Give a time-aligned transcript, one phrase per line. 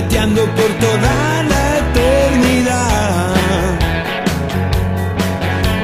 [0.00, 3.34] gambeteando por toda la eternidad.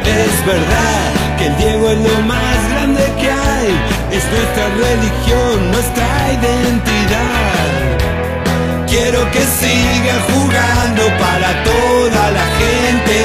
[0.04, 3.70] Es verdad que el Diego es lo más grande que hay,
[4.12, 7.66] es nuestra religión, nuestra identidad.
[8.88, 13.16] Quiero que siga jugando para toda la gente.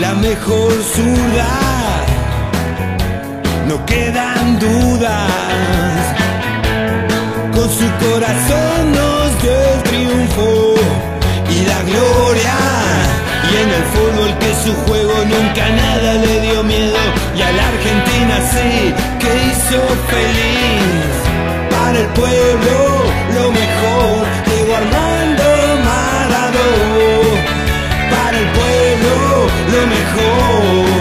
[0.00, 2.04] La mejor ciudad,
[3.66, 5.83] no quedan dudas.
[8.10, 10.74] Corazón nos dio el triunfo
[11.48, 12.56] y la gloria.
[13.50, 16.98] Y en el fútbol que su juego nunca nada le dio miedo.
[17.34, 19.80] Y a la Argentina sí que hizo
[20.12, 21.14] feliz.
[21.70, 22.76] Para el pueblo
[23.36, 25.48] lo mejor, Diego Armando
[25.88, 27.34] Maradona.
[28.14, 29.14] Para el pueblo
[29.72, 30.93] lo mejor,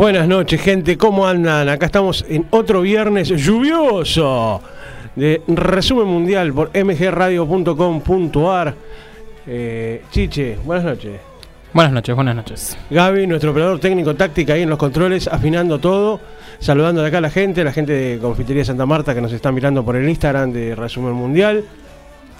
[0.00, 0.96] Buenas noches, gente.
[0.96, 1.68] ¿Cómo andan?
[1.68, 4.62] Acá estamos en otro viernes lluvioso
[5.14, 8.74] de resumen mundial por mgradio.com.ar.
[9.46, 11.20] Eh, Chiche, buenas noches.
[11.74, 12.78] Buenas noches, buenas noches.
[12.88, 16.18] Gaby, nuestro operador técnico táctica ahí en los controles, afinando todo.
[16.60, 19.52] Saludando de acá a la gente, la gente de Confitería Santa Marta que nos está
[19.52, 21.62] mirando por el Instagram de Resumen Mundial.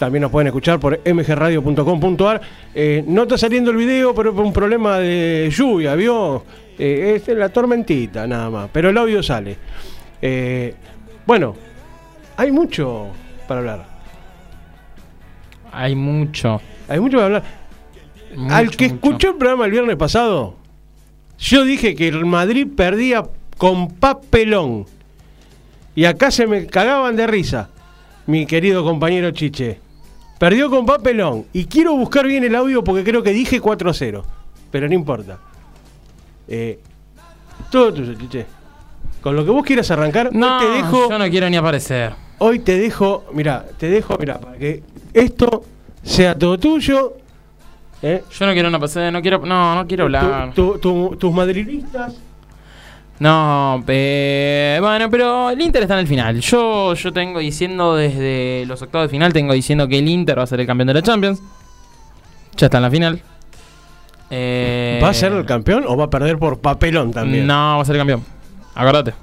[0.01, 2.41] También nos pueden escuchar por mgradio.com.ar.
[2.73, 6.43] Eh, no está saliendo el video, pero por un problema de lluvia, ¿vio?
[6.79, 8.69] Eh, es la tormentita, nada más.
[8.73, 9.57] Pero el audio sale.
[10.19, 10.73] Eh,
[11.23, 11.55] bueno,
[12.35, 13.09] hay mucho
[13.47, 13.85] para hablar.
[15.71, 16.59] Hay mucho.
[16.89, 17.43] Hay mucho para hablar.
[18.35, 18.95] mucho, Al que mucho.
[18.95, 20.55] escuchó el programa el viernes pasado,
[21.37, 23.23] yo dije que el Madrid perdía
[23.59, 24.87] con papelón.
[25.93, 27.69] Y acá se me cagaban de risa,
[28.25, 29.90] mi querido compañero Chiche.
[30.41, 31.45] Perdió con papelón.
[31.53, 34.23] Y quiero buscar bien el audio porque creo que dije 4-0.
[34.71, 35.37] Pero no importa.
[36.47, 36.79] Eh,
[37.69, 38.47] todo tuyo, Chiche.
[39.21, 41.09] Con lo que vos quieras arrancar, No, hoy te dejo.
[41.11, 42.13] yo no quiero ni aparecer.
[42.39, 44.81] Hoy te dejo, mira, te dejo, mira, para que
[45.13, 45.63] esto
[46.01, 47.13] sea todo tuyo.
[48.01, 48.23] ¿eh?
[48.31, 50.53] Yo no quiero ni aparecer, no quiero, no, no quiero hablar.
[50.55, 52.15] Tu- tu- tu- tus madridistas.
[53.21, 56.39] No, eh, bueno, pero el Inter está en el final.
[56.39, 60.41] Yo, yo tengo diciendo desde los octavos de final, tengo diciendo que el Inter va
[60.41, 61.39] a ser el campeón de la Champions.
[62.57, 63.21] Ya está en la final.
[64.31, 67.45] Eh, ¿Va a ser el campeón o va a perder por papelón también?
[67.45, 68.25] No, va a ser el campeón.
[68.73, 69.13] Acordate.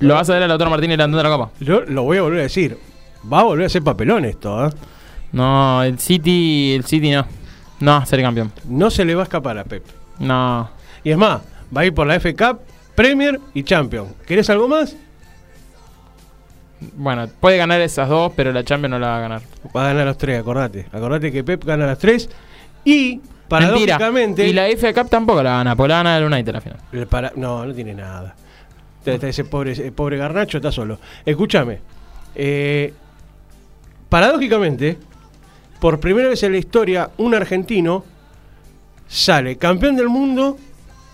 [0.00, 1.50] Lo vas a ver a Lautaro Martínez levantando la copa.
[1.60, 2.76] Yo lo voy a volver a decir.
[3.32, 4.70] Va a volver a ser papelón esto, ¿eh?
[5.30, 7.24] No, el City, el City no.
[7.78, 8.50] No va a ser el campeón.
[8.68, 9.84] No se le va a escapar a Pep.
[10.18, 10.68] No.
[11.04, 11.42] Y es más,
[11.74, 12.58] va a ir por la F Cup,
[12.94, 14.08] Premier y Champion.
[14.26, 14.96] ¿Querés algo más?
[16.96, 19.42] Bueno, puede ganar esas dos, pero la Champions no la va a ganar.
[19.74, 20.86] Va a ganar los tres, acordate.
[20.92, 22.28] Acordate que Pep gana las tres.
[22.84, 23.28] Y, Mentira.
[23.48, 24.46] paradójicamente...
[24.46, 26.78] Y la FA Cup tampoco la gana, porque la gana el United al final.
[26.92, 28.34] El para- No, no tiene nada.
[29.06, 30.98] Ese pobre, ese pobre Garnacho está solo.
[31.24, 31.80] Escúchame.
[32.34, 32.92] eh,
[34.08, 34.96] paradójicamente,
[35.80, 38.04] por primera vez en la historia, un argentino
[39.08, 40.56] sale campeón del mundo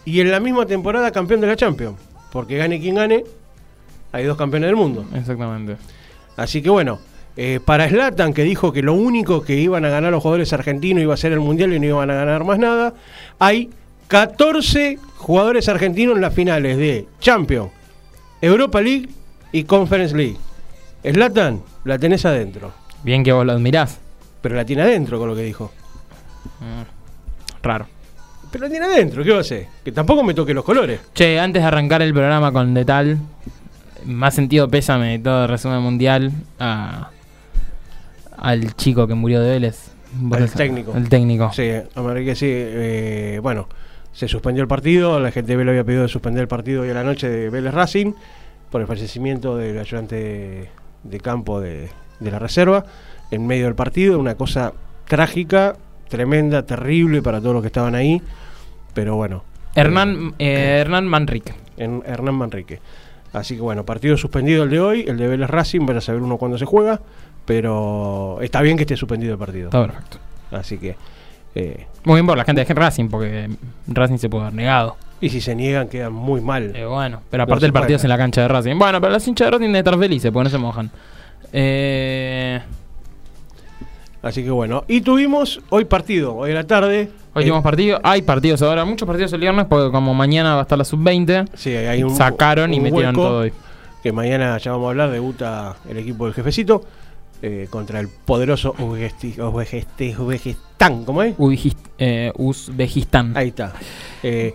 [0.05, 1.97] y en la misma temporada campeón de la Champions.
[2.33, 3.25] Porque gane quien gane,
[4.13, 5.05] hay dos campeones del mundo.
[5.15, 5.77] Exactamente.
[6.37, 7.01] Así que bueno,
[7.37, 11.03] eh, para Slatan, que dijo que lo único que iban a ganar los jugadores argentinos
[11.03, 12.95] iba a ser el Mundial y no iban a ganar más nada,
[13.39, 13.71] hay
[14.09, 17.71] 14 jugadores argentinos en las finales de Champions,
[18.41, 19.09] Europa League
[19.53, 20.37] y Conference League.
[21.03, 22.73] Slatan, la tenés adentro.
[23.03, 23.99] Bien que vos lo admirás.
[24.41, 25.71] Pero la tiene adentro con lo que dijo.
[26.61, 27.87] Mm, Raro.
[28.51, 29.67] Pero la tiene adentro, ¿qué va a hacer?
[29.85, 31.01] Que tampoco me toque los colores.
[31.15, 33.19] Che, antes de arrancar el programa con Detal,
[34.07, 37.11] más sentido pésame de todo el resumen mundial a,
[38.37, 39.91] al chico que murió de Vélez.
[40.33, 40.93] Al técnico.
[40.97, 41.53] El técnico.
[41.53, 42.47] Sí, hombre, que sí.
[42.49, 43.69] eh, bueno,
[44.13, 45.21] se suspendió el partido.
[45.21, 47.51] La gente de Vélez había pedido de suspender el partido hoy a la noche de
[47.51, 48.15] Vélez Racing
[48.69, 50.69] por el fallecimiento del ayudante de,
[51.05, 52.85] de campo de, de la reserva
[53.31, 54.19] en medio del partido.
[54.19, 54.73] Una cosa
[55.07, 55.77] trágica,
[56.09, 58.21] tremenda, terrible para todos los que estaban ahí.
[58.95, 59.45] Pero bueno,
[59.75, 61.55] Hernán, eh, Hernán Manrique.
[61.77, 62.81] en Hernán Manrique.
[63.33, 66.21] Así que bueno, partido suspendido el de hoy, el de Vélez Racing, van a saber
[66.21, 67.01] uno cuándo se juega.
[67.47, 69.67] Pero está bien que esté suspendido el partido.
[69.67, 70.19] Está perfecto.
[70.51, 70.97] Así que.
[71.55, 73.49] eh, Muy bien por la gente de Racing, porque
[73.87, 74.97] Racing se pudo haber negado.
[75.21, 76.75] y si se niegan, quedan muy mal.
[76.75, 77.97] Eh, bueno, pero aparte el partido puede.
[77.97, 78.79] es en la cancha de Racing.
[78.79, 80.91] Bueno, pero las hinchas de Racing deben estar felices porque no se mojan.
[81.53, 82.61] Eh,
[84.23, 84.85] Así que bueno.
[84.87, 87.11] Y tuvimos hoy partido, hoy en la tarde.
[87.33, 88.01] Hoy tuvimos partido.
[88.03, 91.49] Hay partidos ahora, muchos partidos el viernes, porque como mañana va a estar la sub-20,
[91.55, 93.53] Sí, hay un, sacaron y metieron todo hoy.
[94.03, 96.83] Que mañana ya vamos a hablar, debuta el equipo del jefecito
[97.43, 101.05] eh, contra el poderoso Uzbekistán.
[101.05, 101.37] ¿cómo es?
[101.37, 103.37] Uzbekist- eh, Uzbekistán.
[103.37, 103.73] Ahí está.
[104.23, 104.55] Eh,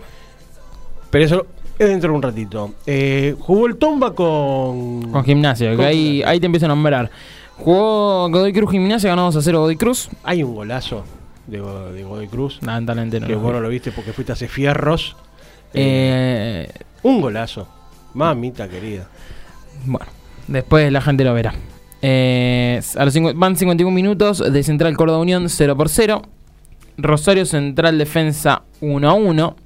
[1.10, 1.46] pero eso
[1.78, 2.74] es dentro de un ratito.
[2.86, 5.10] Eh, jugó el Tomba con.
[5.12, 7.10] Con gimnasia, que ahí, ahí te empiezo a nombrar.
[7.58, 10.10] Jugó Godoy Cruz Gimnasia, ganó 2 a 0 Godoy Cruz.
[10.24, 11.04] Hay un golazo
[11.46, 12.58] de, Go- de Godoy Cruz.
[12.62, 13.26] Lamentablemente no.
[13.26, 15.16] que vos no lo viste porque fuiste a hacer fierros.
[15.74, 17.68] Eh, Eh, un golazo.
[18.14, 19.08] Mamita querida.
[19.84, 20.06] bueno,
[20.48, 21.54] después la gente lo verá.
[22.02, 26.22] Eh, a los van 51 minutos de Central Córdoba Unión 0 por 0.
[26.98, 29.56] Rosario Central Defensa 1 a 1.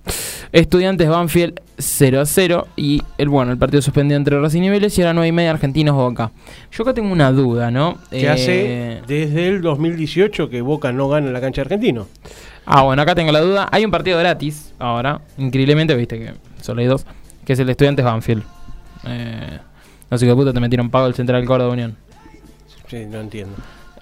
[0.53, 2.67] Estudiantes Banfield 0 a 0.
[2.77, 5.33] Y el bueno, el partido suspendido entre Racing y Vélez y a las 9 y
[5.33, 6.31] media Argentinos Boca.
[6.73, 7.99] Yo acá tengo una duda, ¿no?
[8.11, 12.09] Que Eh, hace desde el 2018 que Boca no gana en la cancha de argentino.
[12.67, 13.69] Ah, bueno, acá tengo la duda.
[13.73, 15.21] Hay un partido gratis ahora.
[15.39, 17.07] Increíblemente, viste que solo hay dos.
[17.45, 18.43] Que es el Estudiantes Banfield.
[19.07, 19.59] Eh,
[20.11, 21.97] no sé qué puta te metieron pago el Central Córdoba Unión.
[22.89, 23.55] Sí, no entiendo.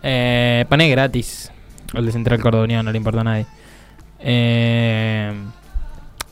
[0.03, 1.53] Eh, pané gratis.
[1.95, 3.47] El de Central Córdoba Unión, no le importa a nadie.
[4.21, 5.33] Eh,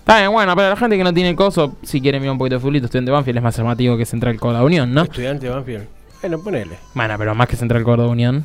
[0.06, 2.54] está bien, bueno, para la gente que no tiene coso, si quiere mirar un poquito
[2.54, 5.02] de fulito, Estudiante Banfield es más llamativo que Central Córdoba Unión, ¿no?
[5.02, 5.88] Estudiante Banfield.
[6.20, 6.78] Bueno, ponele.
[6.94, 8.44] Bueno, pero más que Central Córdoba Unión.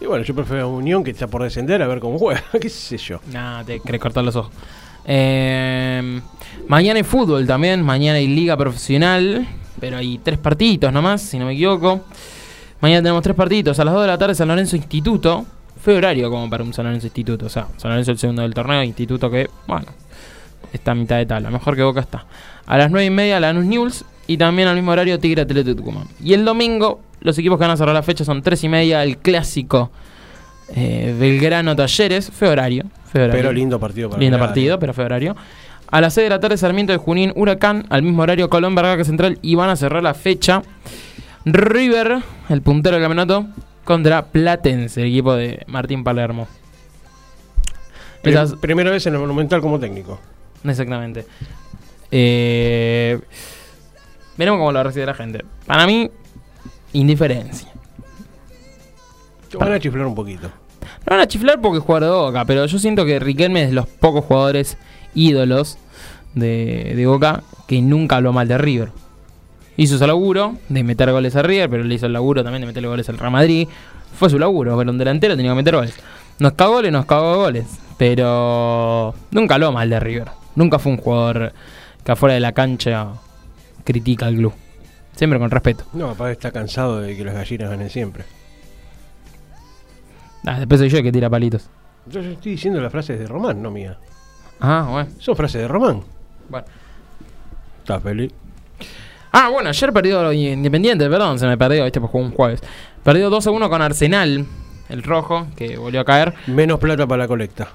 [0.00, 2.42] Y bueno, yo prefiero Unión que está por descender a ver cómo juega.
[2.60, 3.20] ¿Qué sé yo?
[3.32, 4.50] No, te querés cortar los ojos.
[5.04, 6.20] Eh,
[6.66, 7.80] mañana hay fútbol también.
[7.84, 9.46] Mañana hay liga profesional.
[9.78, 12.00] Pero hay tres partidos nomás, si no me equivoco.
[12.80, 13.78] Mañana tenemos tres partidos.
[13.78, 15.46] A las 2 de la tarde San Lorenzo Instituto.
[15.80, 17.46] Fue horario como para un San Lorenzo Instituto.
[17.46, 18.82] O sea, San Lorenzo el segundo del torneo.
[18.82, 19.86] Instituto que, bueno,
[20.72, 21.50] está a mitad de tabla.
[21.50, 22.24] Mejor que Boca está.
[22.66, 24.04] A las 9 y media Lanús News.
[24.26, 26.04] Y también al mismo horario Tigre Atlético Tucumán.
[26.22, 29.02] Y el domingo, los equipos que van a cerrar la fecha son 3 y media.
[29.02, 29.90] El clásico
[30.74, 32.30] eh, Belgrano Talleres.
[32.30, 32.84] Fue horario.
[33.10, 33.40] Fue horario.
[33.40, 34.48] Pero lindo partido para Lindo mirar.
[34.48, 35.34] partido, pero fue horario.
[35.90, 37.86] A las 6 de la tarde, Sarmiento de Junín, Huracán.
[37.88, 39.38] Al mismo horario, Colón, Barraca Central.
[39.40, 40.60] Y van a cerrar la fecha.
[41.46, 42.18] River,
[42.50, 43.46] el puntero del campeonato,
[43.84, 46.46] contra Platense, el equipo de Martín Palermo.
[48.22, 50.20] Esas- Primera vez en el Monumental como técnico.
[50.64, 51.26] exactamente.
[52.10, 53.20] Eh,
[54.36, 55.44] veremos cómo lo recibe la gente.
[55.66, 56.10] Para mí,
[56.92, 57.68] indiferencia.
[59.58, 60.48] Van a chiflar un poquito.
[61.06, 63.68] No van a chiflar porque es jugador de Boca, pero yo siento que Riquelme es
[63.68, 64.76] de los pocos jugadores
[65.14, 65.78] ídolos
[66.34, 68.90] de, de Boca que nunca habló mal de River.
[69.76, 72.66] Hizo su laburo de meter goles a River, pero le hizo el laburo también de
[72.66, 73.68] meterle goles al Real Madrid.
[74.18, 75.94] Fue su laburo, pero un delantero tenía que meter goles.
[76.40, 77.66] Nos cagó goles, nos cagó goles.
[77.96, 80.28] Pero nunca habló mal de River.
[80.58, 81.52] Nunca fue un jugador
[82.02, 83.12] que afuera de la cancha
[83.84, 84.52] critica al club.
[85.14, 85.84] Siempre con respeto.
[85.92, 88.24] No, papá está cansado de que las gallinas ganen siempre.
[90.44, 91.70] Ah, después soy yo el que tira palitos.
[92.06, 93.98] Yo estoy diciendo las frases de Román, no mía.
[94.58, 95.10] Ah, bueno.
[95.20, 96.02] Son frases de Román.
[96.48, 96.66] bueno.
[97.78, 98.32] ¿Estás feliz?
[99.30, 102.60] Ah, bueno, ayer perdió Independiente, perdón, se me perdió, este pues jugó un jueves.
[103.04, 104.44] Perdió 2 a 1 con Arsenal,
[104.88, 106.34] el rojo, que volvió a caer.
[106.48, 107.68] Menos plata para la colecta.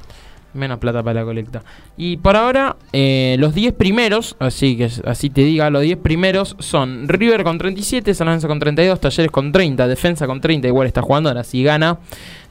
[0.54, 1.64] Menos plata para la colecta.
[1.98, 6.56] Y por ahora, eh, los 10 primeros, así que así te diga, los 10 primeros
[6.60, 10.88] son River con 37, San Lorenzo con 32, Talleres con 30, Defensa con 30, igual
[10.88, 11.98] está jugando, ahora si gana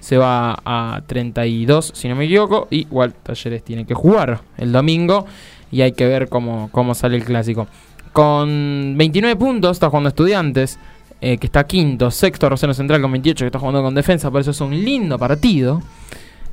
[0.01, 4.73] se va a 32, si no me equivoco, y igual Talleres tiene que jugar el
[4.73, 5.27] domingo
[5.71, 7.69] y hay que ver cómo, cómo sale el clásico.
[8.13, 10.79] Con 29 puntos está jugando Estudiantes,
[11.21, 14.41] eh, que está quinto, sexto Rosario Central con 28, que está jugando con Defensa, por
[14.41, 15.81] eso es un lindo partido.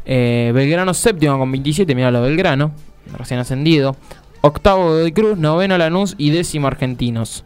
[0.06, 2.72] Eh, Belgrano séptimo con 27, mira lo Belgrano,
[3.18, 3.96] recién ascendido.
[4.41, 7.44] Octavo Godoy Cruz, noveno Lanús y décimo Argentinos.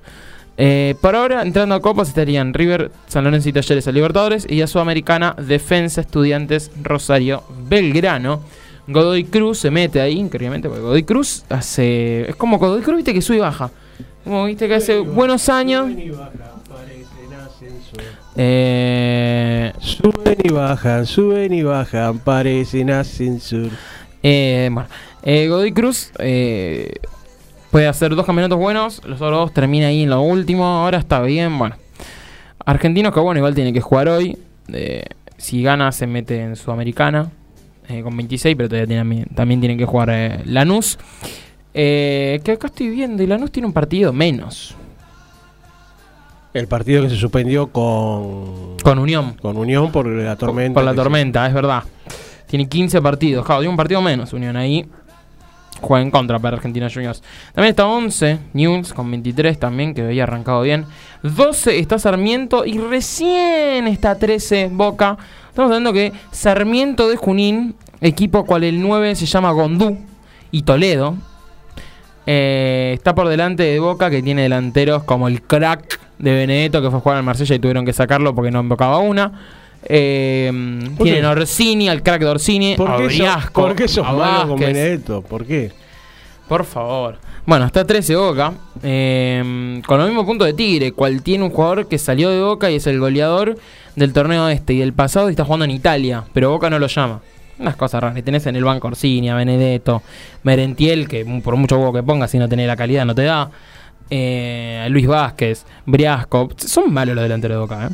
[0.58, 4.62] Eh, por ahora, entrando a Copas estarían River, San Lorenzo y Talleres a Libertadores y
[4.62, 8.42] a Sudamericana, Defensa, Estudiantes, Rosario, Belgrano.
[8.88, 12.30] Godoy Cruz se mete ahí, increíblemente, porque Godoy Cruz hace.
[12.30, 13.72] Es como Godoy Cruz, viste que sube y baja.
[14.24, 15.88] Como viste que hace buenos años.
[18.36, 23.70] Eh, Suben y bajan, suben y bajan, parecen ascensor.
[24.24, 24.88] Eh, bueno,
[25.24, 26.94] eh, Godoy Cruz eh,
[27.72, 31.22] puede hacer dos campeonatos buenos, los otros dos termina ahí en lo último, ahora está
[31.22, 31.76] bien, bueno.
[32.66, 34.38] Argentinos que bueno, igual tiene que jugar hoy,
[34.70, 35.04] eh,
[35.38, 37.30] si gana se mete en Sudamericana
[37.90, 40.98] eh, con 26, pero todavía tiene- también tienen que jugar Lanús.
[41.74, 44.76] Que acá estoy viendo, y Lanús tiene un partido menos
[46.54, 49.36] El partido que se suspendió con, con Unión.
[49.42, 50.76] con Unión por la tormenta.
[50.76, 51.84] Por la tormenta, es verdad.
[52.46, 53.44] Tiene 15 partidos.
[53.44, 54.88] Claro, tiene un partido menos Unión ahí.
[55.82, 57.24] Juega en contra para Argentina Juniors.
[57.54, 60.86] También está 11 News con 23 también, que había arrancado bien.
[61.24, 65.18] 12 está Sarmiento y recién está 13 Boca.
[65.50, 69.98] Estamos hablando que Sarmiento de Junín, equipo cual el 9 se llama Gondú
[70.52, 71.16] y Toledo,
[72.28, 76.90] eh, está por delante de Boca que tiene delanteros como el crack de Benedetto que
[76.90, 79.32] fue a jugar al Marsella y tuvieron que sacarlo porque no invocaba una.
[79.86, 80.52] Eh,
[80.98, 84.50] ¿Por tienen Orsini, al crack de Orsini, ¿Por a qué, Briasco, ¿Por qué sos malo
[84.50, 84.60] con.
[84.60, 85.22] Benedetto?
[85.22, 85.72] ¿Por qué?
[86.48, 87.18] Por favor.
[87.46, 88.54] Bueno, está 13 Boca.
[88.82, 92.72] eh, con los mismos puntos de Tigre, cual tiene un jugador que salió de Boca
[92.72, 93.58] y es el goleador
[93.98, 96.88] del torneo este y del pasado y está jugando en Italia, pero Boca no lo
[96.88, 97.20] llama.
[97.60, 98.18] Unas cosas raras.
[98.18, 100.02] Y Tenés en el banco Orsini, a Benedetto,
[100.44, 103.50] Merentiel, que por mucho huevo que pongas, si no tenés la calidad, no te da.
[104.10, 106.50] Eh, Luis Vázquez, Briasco.
[106.58, 107.90] Son malos los delanteros de Boca, ¿eh?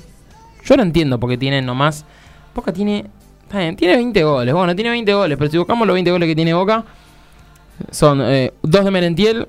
[0.66, 2.06] Yo no entiendo porque tienen nomás.
[2.54, 3.06] Boca tiene.
[3.78, 4.54] tiene 20 goles.
[4.54, 6.84] Bueno, tiene 20 goles, pero si buscamos los 20 goles que tiene Boca,
[7.92, 9.48] son eh, dos de Merentiel,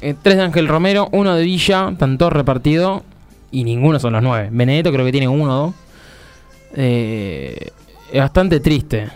[0.00, 3.02] eh, tres de Ángel Romero, uno de Villa, están todos repartidos
[3.52, 4.48] y ninguno son los nueve.
[4.50, 5.74] Benedetto creo que tiene uno o dos.
[6.74, 7.68] Eh,
[8.12, 9.08] es bastante triste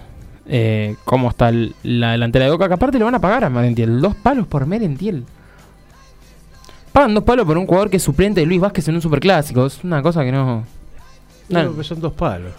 [0.48, 3.50] eh, cómo está el- la delantera de Boca, que aparte le van a pagar a
[3.50, 4.00] Merentiel.
[4.00, 5.24] Dos palos por Merentiel.
[6.96, 9.66] Pagan dos palos por un jugador que es suplente de Luis Vázquez en un superclásico.
[9.66, 10.64] Es una cosa que no.
[11.50, 12.54] No, que son dos palos.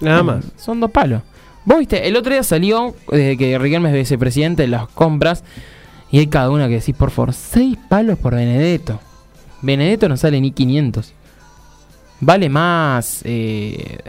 [0.00, 0.44] Nada más.
[0.56, 1.22] Son dos palos.
[1.64, 5.44] Vos viste, el otro día salió desde que Riquelme es vicepresidente de las compras
[6.10, 8.98] y hay cada una que decís, por favor, seis palos por Benedetto.
[9.62, 11.12] Benedetto no sale ni 500.
[12.22, 13.20] Vale más.
[13.22, 14.00] Eh,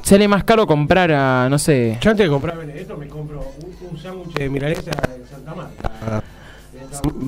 [0.00, 1.98] sale más caro comprar a, no sé.
[2.00, 6.22] Yo antes de comprar Benedetto me compro un, un sándwich de milanesa en Santa Marta.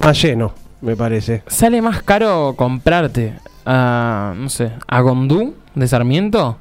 [0.02, 1.42] Más lleno, me parece.
[1.46, 6.58] Sale más caro comprarte a, no sé, a Gondú de Sarmiento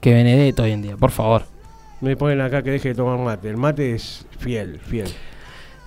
[0.00, 1.44] que Benedetto hoy en día, por favor.
[2.00, 3.48] Me ponen acá que deje de tomar mate.
[3.48, 5.08] El mate es fiel, fiel.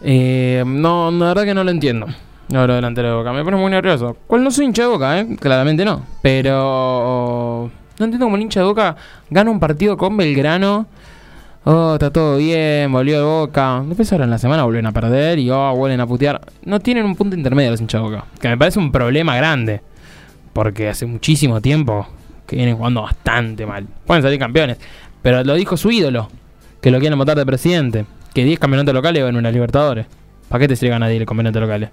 [0.01, 2.07] Eh, no, la verdad que no lo entiendo.
[2.49, 3.33] No, lo delantero de Boca.
[3.33, 4.15] Me pone muy nervioso.
[4.27, 5.35] ¿Cuál no soy hincha de Boca, eh?
[5.39, 6.05] Claramente no.
[6.21, 7.71] Pero...
[7.97, 8.95] No entiendo cómo el hincha de Boca
[9.29, 10.85] gana un partido con Belgrano.
[11.65, 13.81] Oh, está todo bien, volvió de Boca.
[13.85, 16.41] Después ahora en la semana vuelven a perder y oh, vuelven a putear.
[16.65, 18.25] No tienen un punto intermedio los hinchas Boca.
[18.39, 19.81] Que me parece un problema grande.
[20.51, 22.05] Porque hace muchísimo tiempo
[22.45, 23.87] que vienen jugando bastante mal.
[24.05, 24.77] Pueden salir campeones.
[25.21, 26.29] Pero lo dijo su ídolo.
[26.81, 28.05] Que lo quieren votar de presidente.
[28.33, 30.05] Que 10 campeonatos locales van a una Libertadores.
[30.49, 31.89] ¿Para qué te sirve ganar 10 campeonatos locales?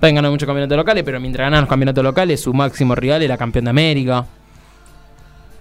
[0.00, 3.36] Pueden ganar muchos campeonatos locales, pero mientras ganan los campeonatos locales, su máximo rival era
[3.36, 4.26] campeón de América.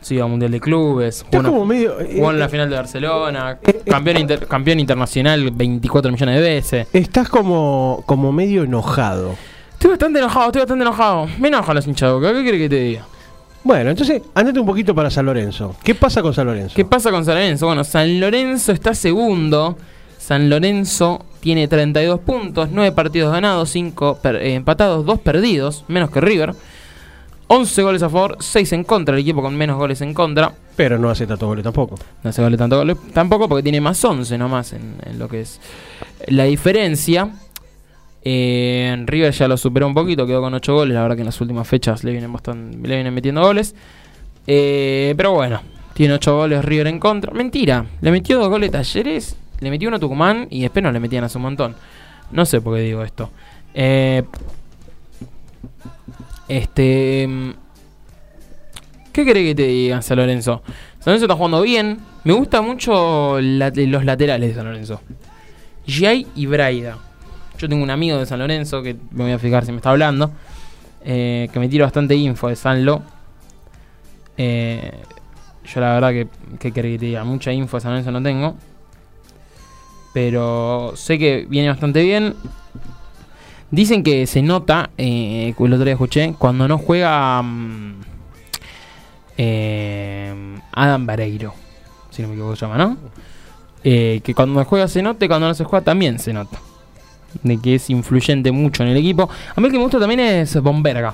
[0.01, 1.23] Sí, a Mundial de Clubes.
[1.31, 1.99] Jugó, como medio.
[1.99, 3.59] eh, jugó en la final de Barcelona.
[3.85, 6.87] Campeón, inter- campeón internacional 24 millones de veces.
[6.91, 9.35] Estás como, como medio enojado.
[9.73, 11.27] Estoy bastante enojado, estoy bastante enojado.
[11.39, 12.13] Me enojan los hinchas.
[12.21, 13.05] ¿Qué quiere que te diga?
[13.63, 15.75] Bueno, entonces, andate un poquito para San Lorenzo.
[15.83, 16.73] ¿Qué pasa con San Lorenzo?
[16.75, 17.67] ¿Qué pasa con San Lorenzo?
[17.67, 19.77] Bueno, San Lorenzo está segundo.
[20.17, 26.53] San Lorenzo tiene 32 puntos, 9 partidos ganados, 5 empatados, 2 perdidos, menos que River.
[27.53, 30.53] 11 goles a favor, 6 en contra, el equipo con menos goles en contra.
[30.77, 31.95] Pero no hace tantos goles tampoco.
[32.23, 35.41] No se vale tanto goles tampoco porque tiene más 11 nomás en, en lo que
[35.41, 35.59] es
[36.27, 37.29] la diferencia.
[38.23, 40.93] Eh, en River ya lo superó un poquito, quedó con 8 goles.
[40.93, 43.75] La verdad que en las últimas fechas le vienen, bastante, le vienen metiendo goles.
[44.47, 45.61] Eh, pero bueno,
[45.93, 47.33] tiene 8 goles River en contra.
[47.33, 51.01] Mentira, le metió 2 goles Talleres, le metió uno a Tucumán y después no le
[51.01, 51.75] metían hace un montón.
[52.31, 53.29] No sé por qué digo esto.
[53.73, 54.23] Eh,
[56.51, 57.25] este.
[57.27, 57.51] mm,
[59.13, 60.61] ¿Qué querés que te diga San Lorenzo?
[60.99, 61.99] San Lorenzo está jugando bien.
[62.23, 65.01] Me gusta mucho los laterales de San Lorenzo.
[65.87, 66.97] Jay y Braida.
[67.57, 69.89] Yo tengo un amigo de San Lorenzo que me voy a fijar si me está
[69.91, 70.31] hablando.
[71.03, 73.01] eh, que me tira bastante info de Sanlo.
[74.37, 74.91] Eh,
[75.65, 76.27] yo la verdad que,
[76.59, 77.23] ¿qué querés que te diga?
[77.23, 78.55] Mucha info de San Lorenzo no tengo.
[80.13, 82.35] Pero sé que viene bastante bien.
[83.71, 88.01] Dicen que se nota, eh, el otro día escuché, cuando no juega mm,
[89.37, 90.33] eh,
[90.73, 91.53] Adam Vareiro,
[92.09, 92.97] si no me equivoco se llama, ¿no?
[93.83, 96.59] Eh, que cuando juega se nota y cuando no se juega también se nota.
[97.43, 99.29] De que es influyente mucho en el equipo.
[99.55, 101.13] A mí el que me gusta también es Bomberga.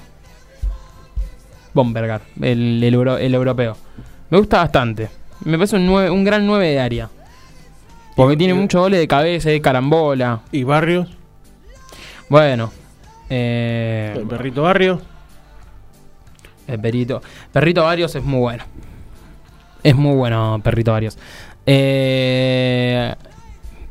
[1.73, 3.77] Bombergar, el, el, euro- el europeo.
[4.31, 5.09] Me gusta bastante.
[5.45, 7.09] Me parece un, un gran 9 de área.
[8.15, 10.41] Porque Y- tiene y- muchos goles de cabeza, de carambola.
[10.51, 11.07] ¿Y Barrios?
[12.29, 12.71] Bueno.
[13.29, 15.01] Eh, ¿El perrito Barrio?
[16.67, 17.21] El perrito.
[17.51, 18.63] Perrito Varios es muy bueno.
[19.83, 21.17] Es muy bueno, Perrito Varios.
[21.65, 23.13] Eh,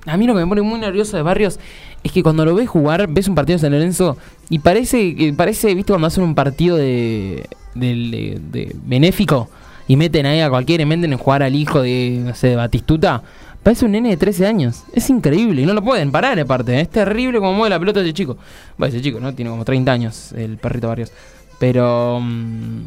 [0.07, 1.59] a mí lo que me pone muy nervioso de Barrios
[2.03, 4.17] es que cuando lo ves jugar, ves un partido de San Lorenzo
[4.49, 9.49] y parece, que parece viste, cuando hacen un partido de, del- de- de benéfico
[9.89, 12.57] y meten ahí a cualquiera y meten en jugar al hijo de, no sé, de
[12.57, 13.23] Batistuta.
[13.67, 14.85] Parece un nene de 13 años.
[14.93, 16.77] Es increíble y no lo pueden parar aparte.
[16.77, 16.83] ¿eh?
[16.83, 18.39] Es terrible como mueve la pelota ese chico.
[18.79, 19.35] Bueno, ese chico, ¿no?
[19.35, 21.11] Tiene como 30 años el perrito Barrios.
[21.59, 22.21] Pero...
[22.23, 22.83] mm,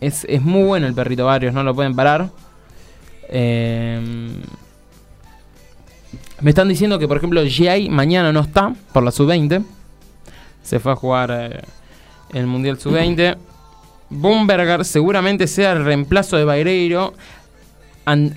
[0.00, 2.30] Es, es muy bueno el perrito Barrios, no lo pueden parar.
[3.30, 4.00] Eh,
[6.40, 9.64] me están diciendo que, por ejemplo, Jay mañana no está por la sub-20.
[10.62, 11.62] Se fue a jugar eh,
[12.32, 13.36] el Mundial sub-20.
[14.08, 17.12] Bomberger seguramente sea el reemplazo de Baireiro,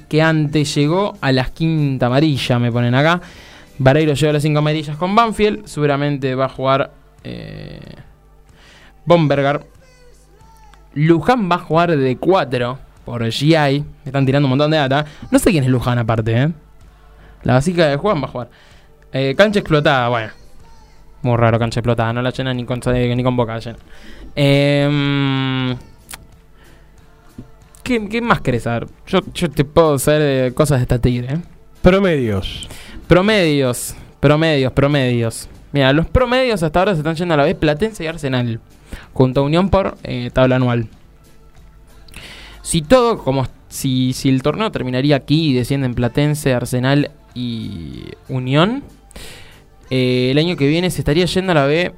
[0.10, 3.22] que antes llegó a las quinta amarilla, me ponen acá.
[3.78, 5.66] Barreiro llegó a las cinco amarillas con Banfield.
[5.66, 6.92] Seguramente va a jugar
[7.24, 7.80] eh,
[9.06, 9.66] Bomberger.
[10.94, 13.56] Luján va a jugar de 4 por GI.
[13.56, 15.06] Me están tirando un montón de data.
[15.32, 16.52] No sé quién es Luján aparte, ¿eh?
[17.44, 18.50] La básica de Juan va a jugar.
[19.12, 20.32] Eh, cancha explotada, bueno.
[21.24, 22.14] Muy raro cancha explotada.
[22.14, 23.80] No la llena ni con, ni con boca la llena.
[24.36, 25.76] Em,
[27.84, 28.88] ¿qué, qué más querés saber?
[29.08, 31.40] Yo, yo te puedo saber eh, cosas de esta tigre, ¿eh?
[31.82, 32.68] Promedios.
[33.08, 35.50] Promedios, promedios, promedios.
[35.72, 38.60] Mira, los promedios hasta ahora se están yendo a la vez Platense y Arsenal.
[39.14, 40.88] Junto a Unión por eh, tabla anual.
[42.62, 48.84] Si todo, como si, si el torneo terminaría aquí y descienden Platense, Arsenal y Unión,
[49.90, 51.94] eh, el año que viene se estaría yendo a la B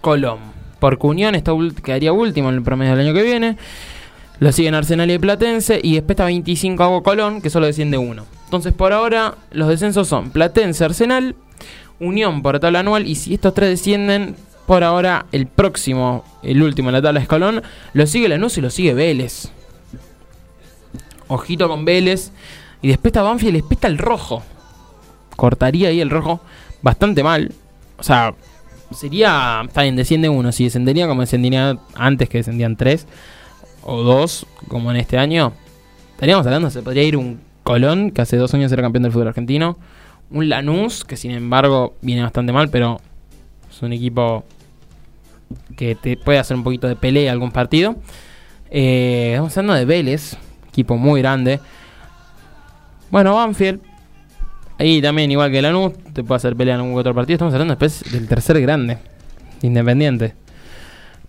[0.00, 0.38] Colón.
[0.80, 3.56] Porque Unión está quedaría último en el promedio del año que viene.
[4.40, 5.80] Lo siguen Arsenal y Platense.
[5.82, 8.24] Y después está 25 hago Colón, que solo desciende uno.
[8.46, 11.36] Entonces por ahora los descensos son Platense, Arsenal,
[12.00, 13.06] Unión por tabla anual.
[13.06, 14.34] Y si estos tres descienden,
[14.66, 17.62] por ahora el próximo, el último en la tabla es Colón.
[17.92, 19.50] Lo sigue Lanús y lo sigue Vélez.
[21.28, 22.32] Ojito con Vélez.
[22.80, 24.42] Y después está Banfield y después está el rojo.
[25.36, 26.40] Cortaría ahí el rojo
[26.80, 27.52] bastante mal.
[27.98, 28.34] O sea,
[28.90, 29.62] sería.
[29.66, 30.50] Está bien, desciende uno.
[30.50, 33.06] Si descendería como descendería antes que descendían tres
[33.90, 35.52] o dos, como en este año,
[36.12, 39.28] estaríamos hablando, se podría ir un Colón, que hace dos años era campeón del fútbol
[39.28, 39.78] argentino,
[40.30, 43.00] un Lanús, que sin embargo viene bastante mal, pero
[43.68, 44.44] es un equipo
[45.76, 47.96] que te puede hacer un poquito de pelea algún partido.
[48.70, 50.36] Eh, estamos hablando de Vélez,
[50.68, 51.58] equipo muy grande.
[53.10, 53.80] Bueno, Banfield,
[54.78, 57.34] ahí también, igual que Lanús, te puede hacer pelea en algún otro partido.
[57.34, 58.98] Estamos hablando después del tercer grande,
[59.62, 60.34] Independiente.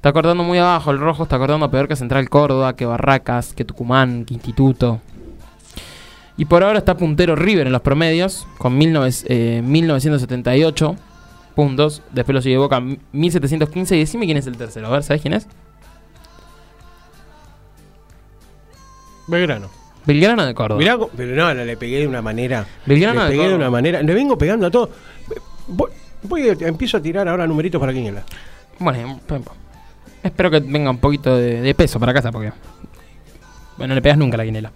[0.01, 3.63] Está cortando muy abajo, el rojo está cortando peor que Central Córdoba, que Barracas, que
[3.63, 4.99] Tucumán, que Instituto.
[6.37, 10.95] Y por ahora está puntero River en los promedios, con 19 eh, 1978
[11.53, 12.01] puntos.
[12.11, 13.95] Después lo sigue Boca 1715.
[13.95, 14.87] Y decime quién es el tercero.
[14.87, 15.47] A ver, ¿sabes quién es?
[19.27, 19.69] Belgrano.
[20.07, 20.79] Belgrano de Córdoba.
[20.79, 22.65] Mirá, pero no, le pegué de una manera.
[22.87, 24.01] Belgrano le pegué de una manera.
[24.01, 24.89] Le vengo pegando a todo.
[26.23, 28.23] Voy, empiezo a tirar ahora numeritos para Quiniela.
[28.79, 29.60] Bueno, p- p-
[30.23, 32.51] espero que venga un poquito de, peso para casa porque.
[33.77, 34.71] Bueno, no le pegas nunca la quinela.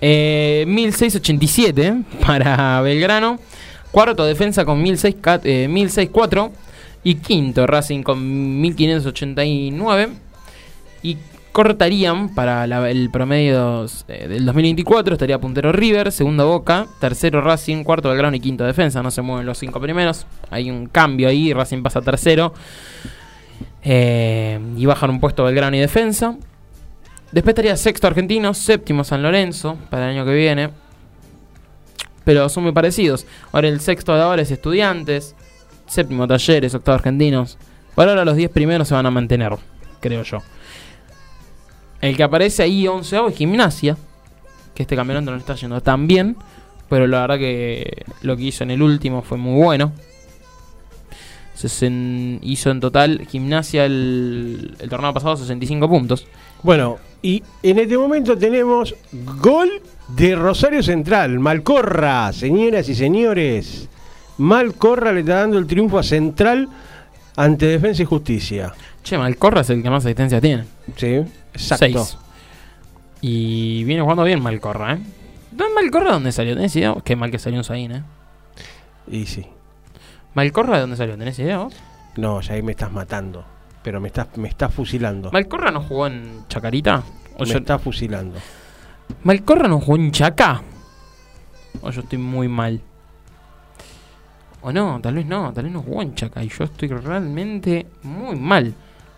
[0.00, 1.94] Eh, 1687
[2.26, 3.38] para Belgrano.
[3.90, 5.50] Cuarto defensa con 1604.
[5.50, 6.52] Eh, 1604.
[7.04, 10.08] y quinto Racing con 1589.
[11.02, 11.16] Y
[11.52, 15.14] cortarían para el promedio eh, del 2024.
[15.14, 19.02] Estaría puntero River, segundo Boca, tercero Racing, cuarto Belgrano y quinto defensa.
[19.02, 20.26] No se mueven los cinco primeros.
[20.50, 21.52] Hay un cambio ahí.
[21.52, 22.54] Racing pasa tercero.
[23.84, 26.36] Eh, y bajan un puesto Belgrano y defensa.
[27.32, 30.70] Después estaría sexto Argentino, séptimo San Lorenzo para el año que viene.
[32.24, 33.26] Pero son muy parecidos.
[33.52, 35.34] Ahora el sexto de ahora es Estudiantes,
[35.86, 37.58] séptimo Talleres, octavo Argentinos.
[37.94, 39.54] Por ahora los 10 primeros se van a mantener,
[40.00, 40.38] creo yo.
[42.00, 43.96] El que aparece ahí onceavo es Gimnasia,
[44.74, 46.36] que este campeonato no está yendo tan bien.
[46.88, 49.92] Pero la verdad que lo que hizo en el último fue muy bueno.
[51.62, 56.26] Sesen- hizo en total Gimnasia el, el torneo pasado 65 puntos.
[56.62, 58.94] Bueno, y en este momento tenemos
[59.40, 59.70] gol
[60.08, 61.38] de Rosario Central.
[61.38, 63.88] Malcorra, señoras y señores.
[64.38, 66.68] Malcorra le está dando el triunfo a Central
[67.36, 68.72] ante Defensa y Justicia.
[69.02, 70.64] Che, Malcorra es el que más asistencia tiene.
[70.96, 71.20] Sí,
[71.54, 72.04] exacto.
[72.04, 72.18] Seis.
[73.20, 74.98] Y viene jugando bien Malcorra, ¿eh?
[75.52, 76.54] ¿Dónde Malcorra dónde salió?
[76.54, 76.94] ¿Tenés idea?
[77.04, 78.02] Qué mal que salió un Zain, ¿eh?
[79.10, 79.46] Y sí.
[80.34, 81.16] ¿Malcorra de dónde salió?
[81.16, 81.74] ¿Tenés idea vos?
[82.16, 83.44] No, ya ahí me estás matando.
[83.82, 85.30] Pero me estás, me estás fusilando.
[85.32, 87.02] ¿Malcorra no jugó en Chacarita?
[87.36, 88.38] ¿O me yo- estás fusilando.
[89.24, 90.62] ¿Malcorra no jugó en Chaca?
[91.82, 92.80] ¿O yo estoy muy mal?
[94.62, 97.86] O no, tal vez no, tal vez no jugó en Chaca y yo estoy realmente
[98.04, 98.72] muy mal.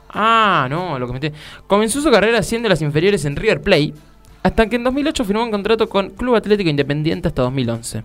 [0.09, 1.33] Ah, no, lo que me te-
[1.66, 3.92] Comenzó su carrera haciendo las inferiores en River Plate,
[4.42, 8.03] hasta que en 2008 firmó un contrato con Club Atlético Independiente hasta 2011.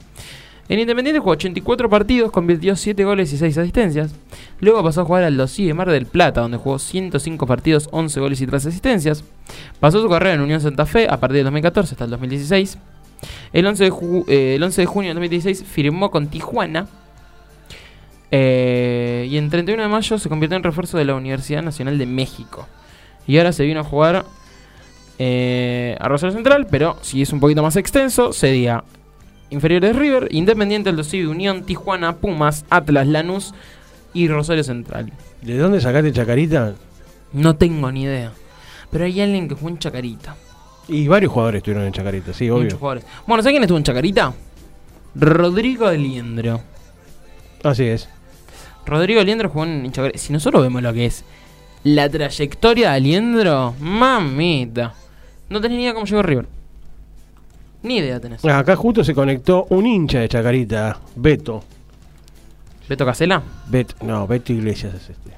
[0.70, 4.14] En Independiente jugó 84 partidos, convirtió 7 goles y 6 asistencias.
[4.60, 8.20] Luego pasó a jugar al Dosí de Mar del Plata, donde jugó 105 partidos, 11
[8.20, 9.24] goles y 3 asistencias.
[9.80, 12.78] Pasó su carrera en Unión Santa Fe a partir del 2014 hasta el 2016.
[13.52, 16.88] El 11 de, ju- eh, el 11 de junio del 2016 firmó con Tijuana.
[18.32, 22.06] Eh, y en 31 de mayo se convirtió en refuerzo de la Universidad Nacional de
[22.06, 22.68] México.
[23.26, 24.24] Y ahora se vino a jugar
[25.18, 28.84] eh, a Rosario Central, pero si es un poquito más extenso, sería
[29.50, 33.54] inferiores River, Independiente, Aldo Civi, Unión, Tijuana, Pumas, Atlas, Lanús
[34.14, 35.12] y Rosario Central.
[35.42, 36.74] ¿De dónde sacaste Chacarita?
[37.34, 38.32] No tengo ni idea.
[38.92, 40.36] Pero hay alguien que jugó en Chacarita.
[40.88, 42.78] Y varios jugadores estuvieron en Chacarita, sí, Muchos obvio.
[42.78, 43.06] jugadores.
[43.28, 44.34] Bueno, ¿sabes quién estuvo en Chacarita?
[45.16, 46.62] Rodrigo Aliendro.
[47.64, 48.10] Así es.
[48.86, 50.18] Rodrigo Aliendro jugó en Chacarita.
[50.18, 51.24] Si nosotros vemos lo que es
[51.84, 54.94] la trayectoria de Aliendro, mamita.
[55.50, 56.48] No tenés ni idea cómo llegó River.
[57.84, 58.44] Ni idea tenés.
[58.46, 61.64] Acá justo se conectó un hincha de Chacarita, Beto.
[62.88, 63.42] ¿Beto Casela?
[63.68, 65.32] Bet, no, Beto Iglesias es este.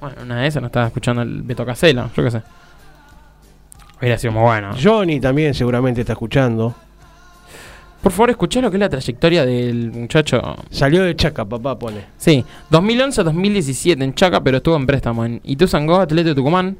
[0.00, 2.42] Bueno, una de esas no estaba escuchando el Beto Casela, yo qué sé.
[3.98, 4.70] Hubiera sido muy bueno.
[4.82, 6.74] Johnny también seguramente está escuchando.
[8.02, 10.56] Por favor, escuchá lo que es la trayectoria del muchacho.
[10.70, 12.06] Salió de Chaca, papá, pone.
[12.16, 16.78] Sí, 2011-2017 en Chaca, pero estuvo en préstamo en Ituzangó, Atlético de Tucumán.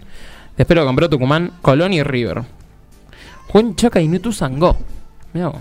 [0.57, 2.43] Después lo compró Tucumán, Colón y River.
[3.51, 4.77] Jugó en Chaca y no Ituzangó.
[5.33, 5.53] Mirá.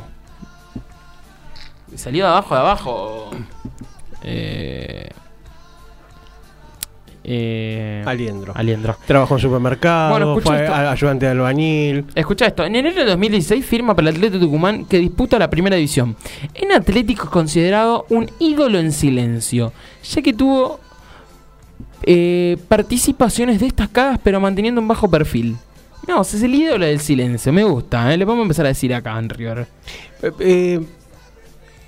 [1.95, 3.29] Salió de abajo de abajo.
[4.23, 5.09] Eh,
[7.23, 8.53] eh, Aliendro.
[8.55, 8.97] Aliendro.
[9.05, 10.73] Trabajó en supermercado, Bueno, fue esto.
[10.73, 12.05] ayudante de albañil.
[12.15, 15.75] Escucha esto, en enero de 2016 firma para el Atlético Tucumán que disputa la primera
[15.75, 16.15] división.
[16.53, 19.73] En Atlético es considerado un ídolo en silencio,
[20.03, 20.79] ya que tuvo
[22.03, 25.57] eh, participaciones destacadas pero manteniendo un bajo perfil.
[26.09, 28.17] No, es el ídolo del silencio, me gusta, ¿eh?
[28.17, 29.67] le vamos a empezar a decir acá en River.
[30.23, 30.79] Eh, eh,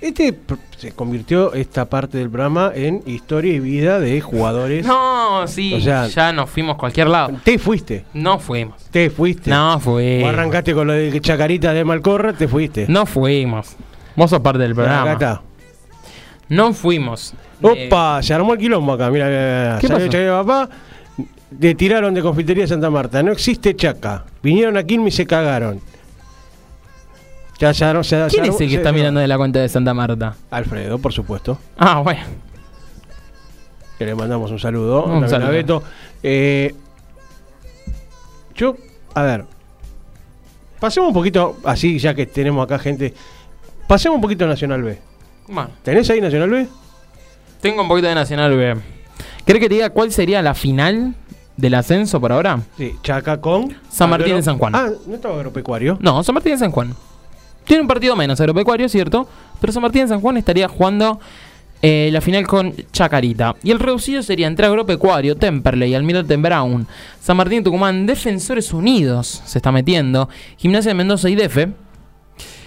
[0.00, 0.36] este
[0.76, 4.86] se convirtió esta parte del programa en historia y vida de jugadores.
[4.86, 7.36] No, sí, O sea- ya nos fuimos a cualquier lado.
[7.44, 8.80] Te fuiste, No fuimos.
[8.90, 9.50] te fuiste.
[9.50, 10.28] No fuimos.
[10.28, 12.86] arrancaste con lo de Chacarita de Malcorra, te fuiste.
[12.88, 13.76] No fuimos.
[14.16, 15.12] Vos sos parte del Acá programa.
[15.12, 15.42] está.
[16.48, 17.34] No fuimos.
[17.62, 19.78] Eh, Opa, se armó el quilombo acá, mira, mira, mira.
[19.80, 20.44] ¿Qué pasó?
[20.44, 20.68] Papá,
[21.58, 23.22] le tiraron de confitería Santa Marta.
[23.22, 24.24] No existe Chaca.
[24.42, 25.80] Vinieron aquí y se cagaron.
[27.58, 29.68] Ya, ya, no, se- se ¿Quién es el que está mirando de la cuenta de
[29.68, 30.34] Santa Marta?
[30.50, 31.58] Alfredo, por supuesto.
[31.78, 32.22] Ah, bueno.
[33.98, 35.04] que le mandamos un saludo.
[35.04, 35.50] Un también a saludo.
[35.50, 35.82] Beto.
[36.24, 36.74] Eh,
[38.56, 38.76] yo,
[39.14, 39.44] a ver,
[40.80, 43.14] pasemos un poquito, así ya que tenemos acá gente,
[43.86, 44.98] pasemos un poquito a Nacional B.
[45.48, 46.66] Bueno, ¿Tenés ahí Nacional B?
[47.60, 48.76] tengo un poquito de Nacional B.
[49.46, 51.14] ¿Querés que te diga cuál sería la final
[51.56, 52.60] del ascenso por ahora?
[52.76, 53.76] Sí, Chaca con...
[53.90, 54.74] San Martín de San Juan.
[54.74, 55.98] Ah, ¿no estaba agropecuario?
[56.00, 56.94] No, San Martín de San Juan.
[57.64, 59.28] Tiene un partido menos agropecuario, ¿cierto?
[59.60, 61.20] Pero San Martín de San Juan estaría jugando
[61.80, 63.56] eh, la final con Chacarita.
[63.64, 66.86] Y el reducido sería entre agropecuario, Temperley, Almirante Brown,
[67.20, 71.70] San Martín de Tucumán, Defensores Unidos, se está metiendo, Gimnasia de Mendoza y Defe.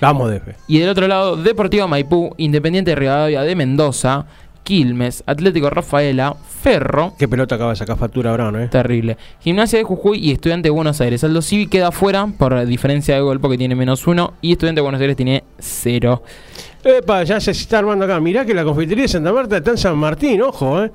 [0.02, 0.56] Vamos, Defe.
[0.68, 4.26] Y del otro lado, Deportivo Maipú, Independiente de Rivadavia de Mendoza,
[4.66, 8.68] Quilmes, Atlético Rafaela, Ferro, Qué pelota acaba de sacar factura Brown, ¿eh?
[8.68, 9.16] terrible.
[9.40, 11.24] Gimnasia de Jujuy y Estudiante de Buenos Aires.
[11.24, 14.84] Aldo Civi queda fuera por diferencia de gol porque tiene menos uno y Estudiante de
[14.84, 16.24] Buenos Aires tiene cero.
[16.84, 18.20] Epa, ya se está armando acá.
[18.20, 20.92] Mirá que la confitería de Santa Marta está en San Martín, ojo, ¿eh?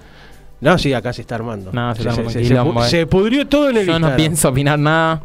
[0.61, 1.71] No, sí, acá se está armando.
[1.73, 2.89] No, se está se, quilombo, pu- eh.
[2.91, 5.23] se pudrió todo en el Yo no pienso opinar nada.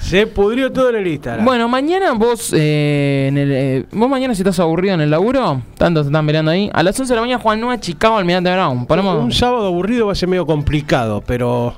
[0.00, 1.44] Se pudrió todo en el Instagram.
[1.44, 5.62] Bueno, mañana vos, eh, en el, eh, vos mañana si estás aburrido en el laburo,
[5.76, 8.50] tanto se están mirando ahí, a las 11 de la mañana juegan 9 Chicago Almirante
[8.50, 8.86] Brown.
[8.86, 11.74] Ponemos, Un sábado aburrido va a ser medio complicado, pero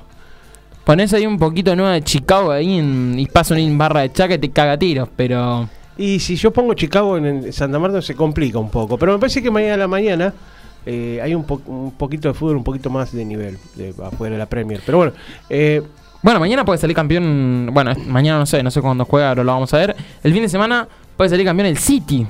[0.85, 4.33] ponés ahí un poquito 9 de Chicago ahí en- y pasa un barra de chaca
[4.35, 5.67] y te caga tiros, pero...
[5.97, 8.97] Y si yo pongo Chicago en Santa Marta se complica un poco.
[8.97, 10.33] Pero me parece que mañana a la mañana
[10.87, 14.33] eh, hay un, po- un poquito de fútbol, un poquito más de nivel de, afuera
[14.33, 14.81] de la Premier.
[14.83, 15.13] Pero bueno,
[15.51, 15.83] eh,
[16.23, 17.69] Bueno, mañana puede salir campeón.
[17.73, 19.95] Bueno, mañana no sé, no sé cuándo juega, ahora lo vamos a ver.
[20.23, 22.25] El fin de semana puede salir campeón el City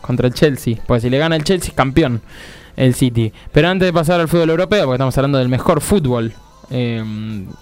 [0.00, 0.76] contra el Chelsea.
[0.86, 2.22] Porque si le gana el Chelsea, campeón
[2.76, 3.32] el City.
[3.50, 6.32] Pero antes de pasar al fútbol europeo, porque estamos hablando del mejor fútbol,
[6.70, 7.02] eh,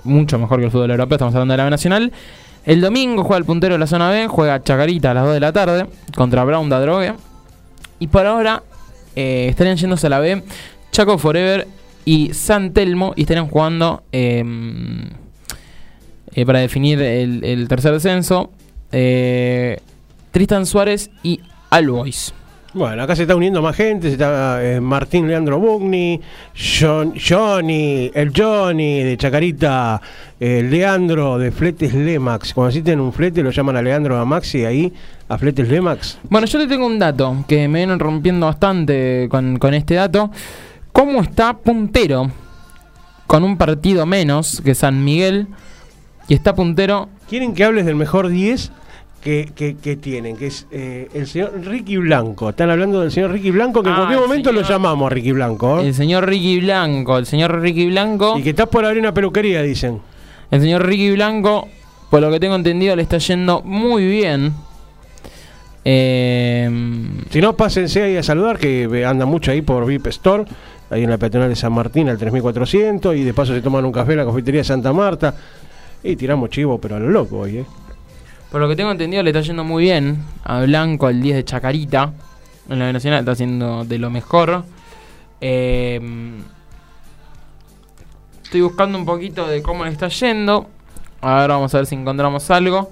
[0.05, 2.13] mucho mejor que el fútbol europeo, estamos hablando de la B Nacional.
[2.67, 5.41] El domingo juega el puntero de la zona B, juega Chacarita a las 2 de
[5.41, 7.15] la tarde contra Brown da Drogue.
[7.99, 8.63] Y por ahora
[9.17, 10.43] eh, estarían yéndose a la B
[10.93, 11.67] Chaco Forever
[12.05, 14.03] y San Telmo y estarían jugando.
[14.13, 14.45] eh,
[16.35, 18.51] eh, para definir el, el tercer descenso.
[18.93, 19.79] eh,
[20.31, 21.41] Tristan Suárez y
[21.71, 22.33] Albois.
[22.73, 24.07] bueno, acá se está uniendo más gente.
[24.09, 26.21] Se está eh, Martín Leandro Bugni,
[26.55, 30.01] John- Johnny, el Johnny de Chacarita,
[30.39, 32.55] Leandro de Fletes Lemax.
[32.55, 34.93] Cuando existen un flete lo llaman a Leandro a Maxi ahí,
[35.29, 36.19] a Fletes Lemax.
[36.29, 40.31] Bueno, yo te tengo un dato que me vienen rompiendo bastante con, con este dato.
[40.93, 42.31] ¿Cómo está puntero?
[43.27, 45.47] Con un partido menos que San Miguel.
[46.31, 47.09] Y está puntero.
[47.29, 48.71] Quieren que hables del mejor 10
[49.21, 52.49] que, que- que tienen, que es eh, el señor Ricky Blanco.
[52.49, 55.15] Están hablando del señor Ricky Blanco, que en Ah, cualquier el momento lo llamamos a
[55.15, 55.81] Ricky Blanco.
[55.81, 55.89] ¿eh?
[55.89, 57.19] El señor Ricky Blanco.
[57.19, 58.39] El señor Ricky Blanco.
[58.39, 60.01] Y que estás por abrir una peluquería, dicen.
[60.51, 61.69] El señor Ricky Blanco
[62.09, 64.53] por lo que tengo entendido, le está yendo muy bien.
[65.85, 66.69] Eh,
[67.31, 70.45] Si no, pásense ahí a saludar, que anda mucho ahí por VIP Store,
[70.91, 73.93] ahí en la peatonal de San Martín, al 3400, y de paso se toman un
[73.93, 75.35] café en la confitería de Santa Marta.
[76.03, 77.67] Y tiramos chivo, pero a lo loco hoy, ¿eh?
[78.51, 81.45] por lo que tengo entendido, le está yendo muy bien a Blanco, al 10 de
[81.45, 82.13] Chacarita.
[82.69, 84.65] En la Nacional está haciendo de lo mejor.
[85.41, 86.01] Eh,
[88.43, 90.69] estoy buscando un poquito de cómo le está yendo.
[91.21, 92.91] Ahora vamos a ver si encontramos algo.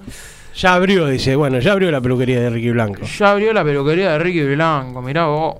[0.55, 3.01] Ya abrió, dice, bueno, ya abrió la peluquería de Ricky Blanco.
[3.03, 5.57] Ya abrió la peluquería de Ricky Blanco, mirá vos.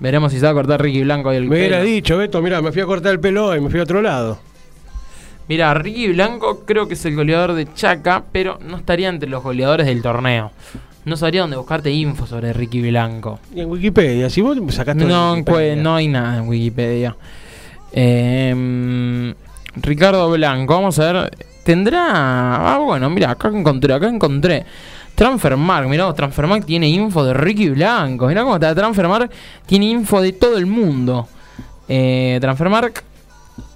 [0.00, 2.60] Veremos si se va a cortar Ricky Blanco ahí el Me hubiera dicho, Beto, mira,
[2.60, 4.38] me fui a cortar el pelo y me fui a otro lado.
[5.48, 9.42] Mira, Ricky Blanco creo que es el goleador de Chaca, pero no estaría entre los
[9.42, 10.52] goleadores del torneo.
[11.04, 13.38] No sabría dónde buscarte info sobre Ricky Blanco.
[13.54, 15.04] Y en Wikipedia, si vos sacaste.
[15.04, 17.14] No, encue- no hay nada en Wikipedia.
[17.92, 19.34] Eh,
[19.76, 21.30] Ricardo Blanco, vamos a ver.
[21.62, 22.06] Tendrá.
[22.74, 24.64] Ah, bueno, mira, acá encontré, acá encontré.
[25.14, 28.26] Transfermark, mirá, Transfermark tiene info de Ricky Blanco.
[28.26, 29.30] Mirá cómo está Transfermark,
[29.66, 31.28] tiene info de todo el mundo.
[31.88, 33.04] Eh, Transfermark.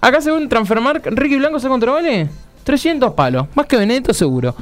[0.00, 2.28] Acá según Transfermark, Ricky Blanco se contra vale
[2.64, 4.54] 300 palos, más que Benedetto seguro.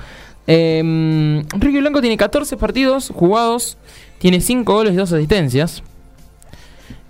[0.47, 3.77] Eh, Ricky Blanco tiene 14 partidos jugados,
[4.19, 5.83] tiene 5 goles y 2 asistencias.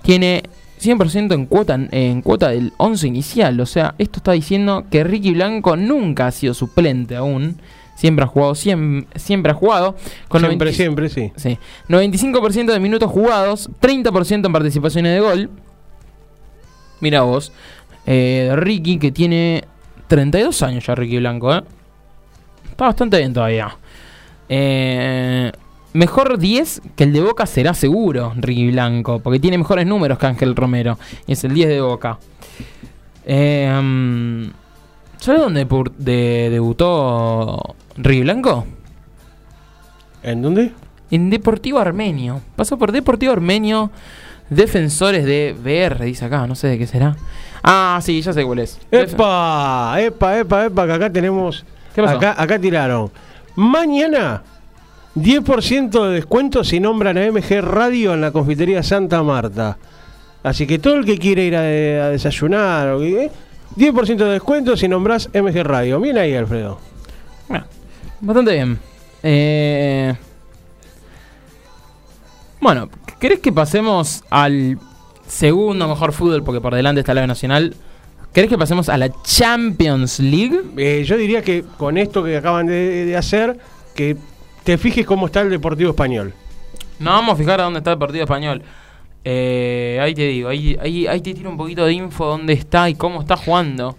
[0.03, 0.43] Tiene
[0.81, 3.61] 100% en cuota, en cuota del 11 inicial.
[3.61, 7.61] O sea, esto está diciendo que Ricky Blanco nunca ha sido suplente aún.
[7.97, 9.97] Siempre ha jugado, siem- siempre, ha jugado.
[10.29, 11.33] Con siempre, 90 siempre, sí.
[11.37, 11.59] Sí.
[11.89, 15.51] 95% de minutos jugados, 30% en participaciones de gol.
[17.01, 17.53] Mira vos.
[18.07, 19.65] Eh, Ricky, que tiene
[20.07, 21.63] 32 años ya, Ricky Blanco, ¿eh?
[22.71, 23.77] Está bastante bien todavía.
[24.49, 25.51] Eh,
[25.93, 30.27] mejor 10 que el de Boca será seguro, Ricky Blanco, porque tiene mejores números que
[30.27, 30.99] Ángel Romero.
[31.27, 32.19] Y es el 10 de Boca.
[33.25, 34.51] Eh,
[35.19, 35.67] ¿Sabes dónde
[35.99, 38.67] de- debutó Ricky Blanco?
[40.23, 40.73] ¿En dónde?
[41.11, 42.41] En Deportivo Armenio.
[42.55, 43.91] Pasó por Deportivo Armenio.
[44.49, 47.17] Defensores de BR, dice acá, no sé de qué será.
[47.63, 48.79] Ah, sí, ya sé cuál es.
[48.91, 49.97] ¡Epa!
[49.99, 50.87] ¡Epa, epa, epa!
[50.87, 51.65] Que acá tenemos.
[51.95, 52.17] ¿Qué pasó?
[52.17, 53.11] Acá, acá tiraron.
[53.57, 54.43] Mañana,
[55.17, 59.79] 10% de descuento si nombran a MG Radio en la confitería Santa Marta.
[60.43, 63.31] Así que todo el que quiere ir a, a desayunar, o ¿eh?
[63.77, 65.99] 10% de descuento si nombras MG Radio.
[66.01, 66.79] Bien ahí, Alfredo.
[67.49, 67.65] Bueno,
[68.21, 68.79] bastante bien.
[69.23, 70.15] Eh,
[72.67, 72.89] Bueno,
[73.21, 74.81] ¿querés que pasemos al
[75.25, 76.43] segundo mejor fútbol?
[76.43, 77.77] Porque por delante está la Nacional.
[78.33, 80.63] ¿Querés que pasemos a la Champions League?
[80.77, 83.57] Eh, yo diría que con esto que acaban de, de hacer,
[83.95, 84.17] que
[84.65, 86.35] te fijes cómo está el Deportivo Español.
[86.99, 88.61] Nos vamos a fijar a dónde está el partido español.
[89.23, 92.91] Eh, ahí te digo, ahí, ahí, ahí te tiro un poquito de info dónde está
[92.91, 93.97] y cómo está jugando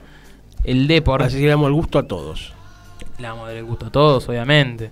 [0.66, 1.24] el Depor.
[1.24, 2.52] Así que le damos el gusto a todos.
[3.18, 4.92] Le dar el gusto a todos, obviamente.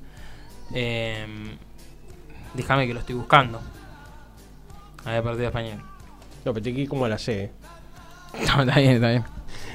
[0.73, 1.57] Eh,
[2.55, 3.61] déjame que lo estoy buscando.
[5.05, 5.79] A ver, partido español.
[6.43, 7.43] No, pero te quedé como a la C.
[7.43, 7.51] eh.
[8.47, 9.23] No, está bien, está bien.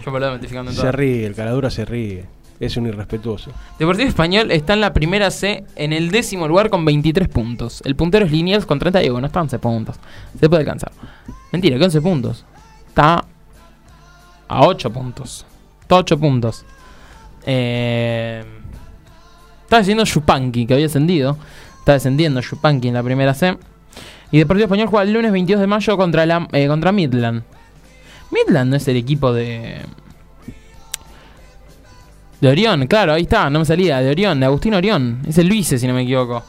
[0.05, 0.87] Yo por lo me estoy fijando en todo.
[0.87, 2.27] Se ríe, el caladura se ríe.
[2.59, 3.53] Es un irrespetuoso.
[3.79, 7.81] Deportivo Español está en la primera C en el décimo lugar con 23 puntos.
[7.87, 9.97] El puntero es Liniers con 31, no está 11 puntos.
[10.39, 10.93] Se puede alcanzar.
[11.53, 12.45] Mentira, que 11 puntos.
[12.89, 13.25] Está
[14.47, 15.47] a 8 puntos.
[15.81, 16.67] Está a 8 puntos.
[17.47, 18.45] Eh,
[19.63, 21.39] está descendiendo Chupanqui, que había ascendido.
[21.81, 23.57] Está descendiendo Chupanqui en la primera C.
[24.31, 27.43] Y Deportivo Español juega el lunes 22 de mayo contra, la, eh, contra Midland.
[28.31, 29.81] Midland no es el equipo de,
[32.41, 33.99] de Orión, claro, ahí está, no me salía.
[34.01, 35.23] De Orión, de Agustín Orión.
[35.27, 36.45] Es el Luise, si no me equivoco.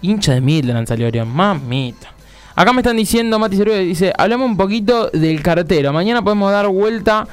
[0.00, 2.14] Hincha de Midland salió Orión, mamita.
[2.54, 5.92] Acá me están diciendo, Mati Cerúa dice, hablamos un poquito del cartero.
[5.92, 7.26] Mañana podemos dar vuelta,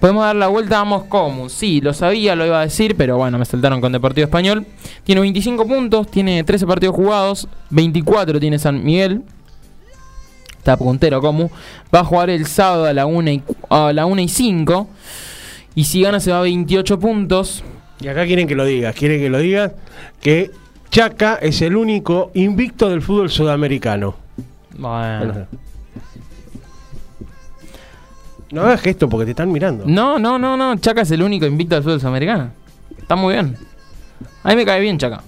[0.00, 1.48] podemos dar la vuelta a Moscomu.
[1.48, 4.66] Sí, lo sabía, lo iba a decir, pero bueno, me saltaron con Deportivo Español.
[5.04, 9.22] Tiene 25 puntos, tiene 13 partidos jugados, 24 tiene San Miguel.
[10.58, 11.48] Está puntero como.
[11.94, 14.88] Va a jugar el sábado a la 1 y, a la 1 y 5.
[15.76, 17.62] Y si gana se va a 28 puntos.
[18.00, 19.72] Y acá quieren que lo digas, quieren que lo digas
[20.20, 20.50] que
[20.90, 24.25] Chaca es el único invicto del fútbol sudamericano.
[24.78, 25.46] Bueno.
[28.52, 29.84] No hagas gesto porque te están mirando.
[29.86, 30.76] No, no, no, no.
[30.76, 32.50] Chaca es el único invicto del fútbol sudamericano.
[32.96, 33.56] Está muy bien.
[34.42, 35.22] A mí me cae bien Chaca.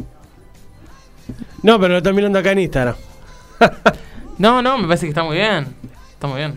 [1.63, 2.95] No, pero lo están mirando acá en Instagram.
[4.39, 5.67] No, no, me parece que está muy bien.
[6.13, 6.55] Está muy bien.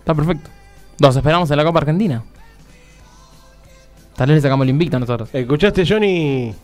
[0.00, 0.50] Está perfecto.
[0.98, 2.22] Los esperamos en la Copa Argentina.
[4.14, 5.30] Tal vez le sacamos el invicto a nosotros.
[5.32, 6.54] ¿Escuchaste, Johnny?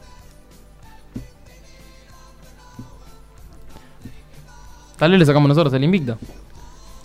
[4.99, 6.19] Tal vez le sacamos nosotros el invicto.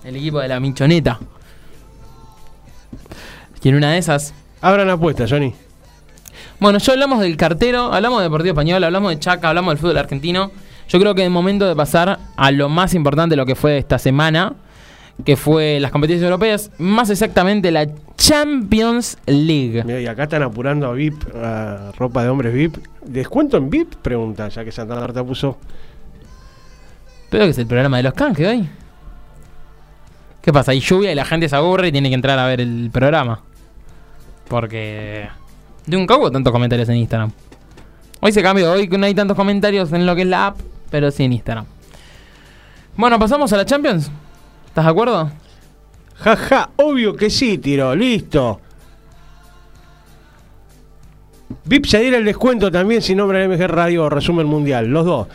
[0.03, 1.19] El equipo de la Michoneta.
[3.62, 5.53] Y en una de esas Abran apuestas, Johnny.
[6.58, 9.97] Bueno, ya hablamos del cartero, hablamos de Deportivo Español, hablamos de Chaca, hablamos del fútbol
[9.97, 10.51] argentino.
[10.88, 13.77] Yo creo que es momento de pasar a lo más importante de lo que fue
[13.77, 14.53] esta semana,
[15.25, 19.84] que fue las competiciones europeas, más exactamente la Champions League.
[19.84, 22.77] Mira, y acá están apurando a VIP, a ropa de hombres VIP.
[23.06, 23.95] ¿Descuento en VIP?
[23.95, 25.58] Pregunta, ya que Santa Marta puso.
[27.34, 28.69] Pero que es el programa de los canjes hoy.
[30.39, 30.69] ¿Qué pasa?
[30.69, 33.41] Hay lluvia y la gente se aburre y tiene que entrar a ver el programa.
[34.48, 35.28] Porque...
[35.91, 37.32] Un hubo tantos comentarios en Instagram.
[38.19, 40.60] Hoy se cambió, hoy no hay tantos comentarios en lo que es la app,
[40.91, 41.65] pero sí en Instagram.
[42.96, 44.12] Bueno, pasamos a la Champions.
[44.67, 45.32] ¿Estás de acuerdo?
[46.19, 48.62] Jaja, obvio que sí, tiro, listo.
[51.65, 55.28] VIP se adhiere el descuento también si nombra MG Radio Resumen Mundial, los dos.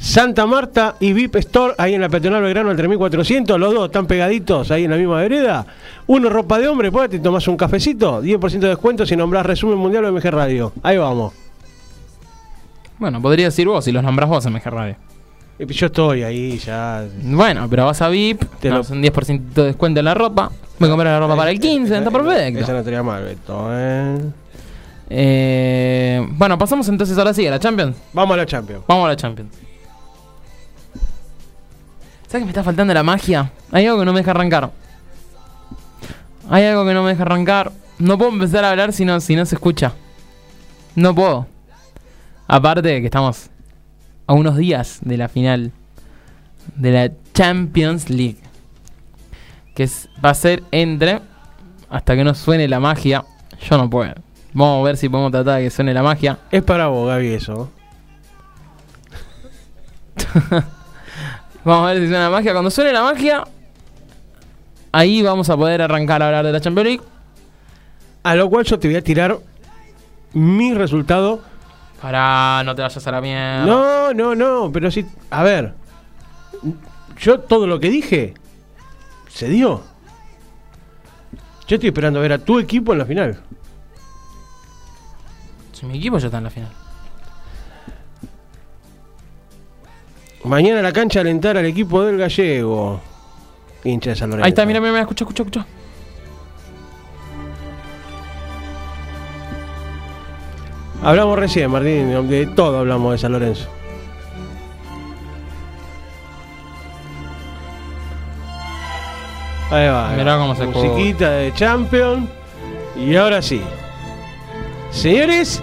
[0.00, 4.06] Santa Marta y VIP Store, ahí en la Peatonal Belgrano al 3400, los dos están
[4.06, 5.66] pegaditos ahí en la misma vereda.
[6.06, 9.76] Uno ropa de hombre, pues te tomas un cafecito, 10% de descuento si nombras Resumen
[9.76, 10.72] Mundial o MG Radio.
[10.82, 11.34] Ahí vamos.
[12.98, 14.96] Bueno, podría decir vos si los nombras vos en MG Radio.
[15.58, 17.04] Y Yo estoy ahí ya.
[17.22, 20.50] Bueno, pero vas a VIP, Te lo- un 10% de descuento en la ropa.
[20.78, 22.72] Me compré la ropa para el 15, está Esa perfecto.
[22.72, 24.18] no estaría mal, Beto, ¿eh?
[25.10, 27.96] Eh, bueno, pasamos entonces ahora sí a la Champions.
[28.14, 28.82] Vamos a la Champions.
[28.88, 29.50] Vamos a la Champions.
[32.30, 33.50] ¿Sabes que me está faltando la magia?
[33.72, 34.70] Hay algo que no me deja arrancar.
[36.48, 37.72] Hay algo que no me deja arrancar.
[37.98, 39.92] No puedo empezar a hablar si no, si no se escucha.
[40.94, 41.46] No puedo.
[42.46, 43.50] Aparte de que estamos
[44.28, 45.72] a unos días de la final
[46.76, 48.38] de la Champions League.
[49.74, 51.20] Que es- va a ser entre...
[51.88, 53.24] Hasta que no suene la magia.
[53.68, 54.14] Yo no puedo.
[54.52, 56.38] Vamos a ver si podemos tratar de que suene la magia.
[56.52, 57.70] Es para vos, Gaby, eso.
[61.64, 62.52] Vamos a ver si suena la magia.
[62.52, 63.44] Cuando suene la magia,
[64.92, 67.02] ahí vamos a poder arrancar a hablar de la Champions League.
[68.22, 69.38] A lo cual yo te voy a tirar
[70.32, 71.40] mi resultado.
[72.00, 73.66] Para no te vayas a la mierda.
[73.66, 75.04] No, no, no, pero sí.
[75.30, 75.74] A ver.
[77.18, 78.34] Yo todo lo que dije
[79.28, 79.82] se dio.
[81.66, 83.40] Yo estoy esperando ver a tu equipo en la final.
[85.72, 86.70] Si mi equipo ya está en la final.
[90.44, 93.00] Mañana a la cancha a alentar al equipo del gallego.
[93.84, 94.44] Hincha de San Lorenzo.
[94.46, 95.66] Ahí está, mira, mira, mira, escucha, escucha, escucha.
[101.02, 103.68] Hablamos recién, Martín, de todo hablamos de San Lorenzo.
[109.70, 110.12] Ahí va.
[110.16, 112.28] Mirá cómo se Musiquita de Champion.
[112.96, 113.62] Y ahora sí.
[114.90, 115.62] Señores,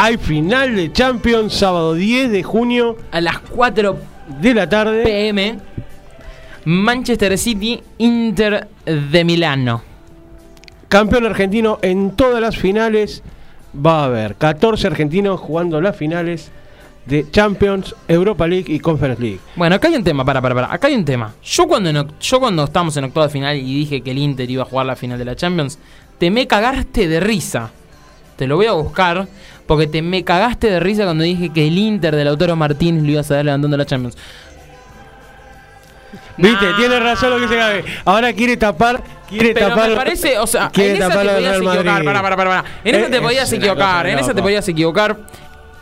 [0.00, 3.98] hay final de Champions, sábado 10 de junio A las 4
[4.40, 5.02] de la tarde.
[5.02, 5.58] pm,
[6.64, 9.82] Manchester City, Inter de Milano.
[10.88, 13.24] Campeón argentino en todas las finales.
[13.74, 16.52] Va a haber 14 argentinos jugando las finales
[17.06, 19.40] de Champions, Europa League y Conference League.
[19.56, 20.72] Bueno, acá hay un tema, para, para, para.
[20.72, 21.34] Acá hay un tema.
[21.42, 24.48] Yo cuando, en yo cuando estábamos en octavo de final y dije que el Inter
[24.48, 25.76] iba a jugar la final de la Champions,
[26.18, 27.72] te me cagaste de risa.
[28.36, 29.26] Te lo voy a buscar,
[29.68, 33.10] porque te me cagaste de risa cuando dije que el Inter de Lautaro Martínez lo
[33.12, 34.16] iba a saber levantando la Champions.
[36.36, 36.76] Viste, Nah.
[36.76, 37.82] tiene razón lo que dice Gaby.
[38.04, 39.90] Ahora quiere tapar, quiere Pero tapar.
[39.90, 42.04] me parece, o sea, en esa te del podías equivocar.
[42.04, 42.64] Para, para, para.
[42.84, 45.16] En esa Eh, te podías equivocar, en esa te podías equivocar.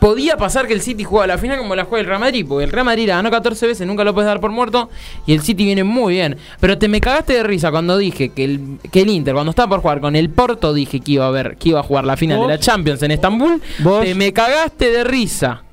[0.07, 2.63] Podía pasar que el City juega la final como la juega el Real Madrid, porque
[2.63, 4.89] el Real Madrid la ganó 14 veces, nunca lo puedes dar por muerto,
[5.25, 6.37] y el City viene muy bien.
[6.61, 9.67] Pero te me cagaste de risa cuando dije que el, que el Inter, cuando estaba
[9.67, 12.15] por jugar con el Porto, dije que iba a ver, que iba a jugar la
[12.15, 12.47] final ¿Vos?
[12.47, 13.61] de la Champions en Estambul.
[13.79, 14.05] ¿Vos?
[14.05, 15.63] Te me cagaste de risa.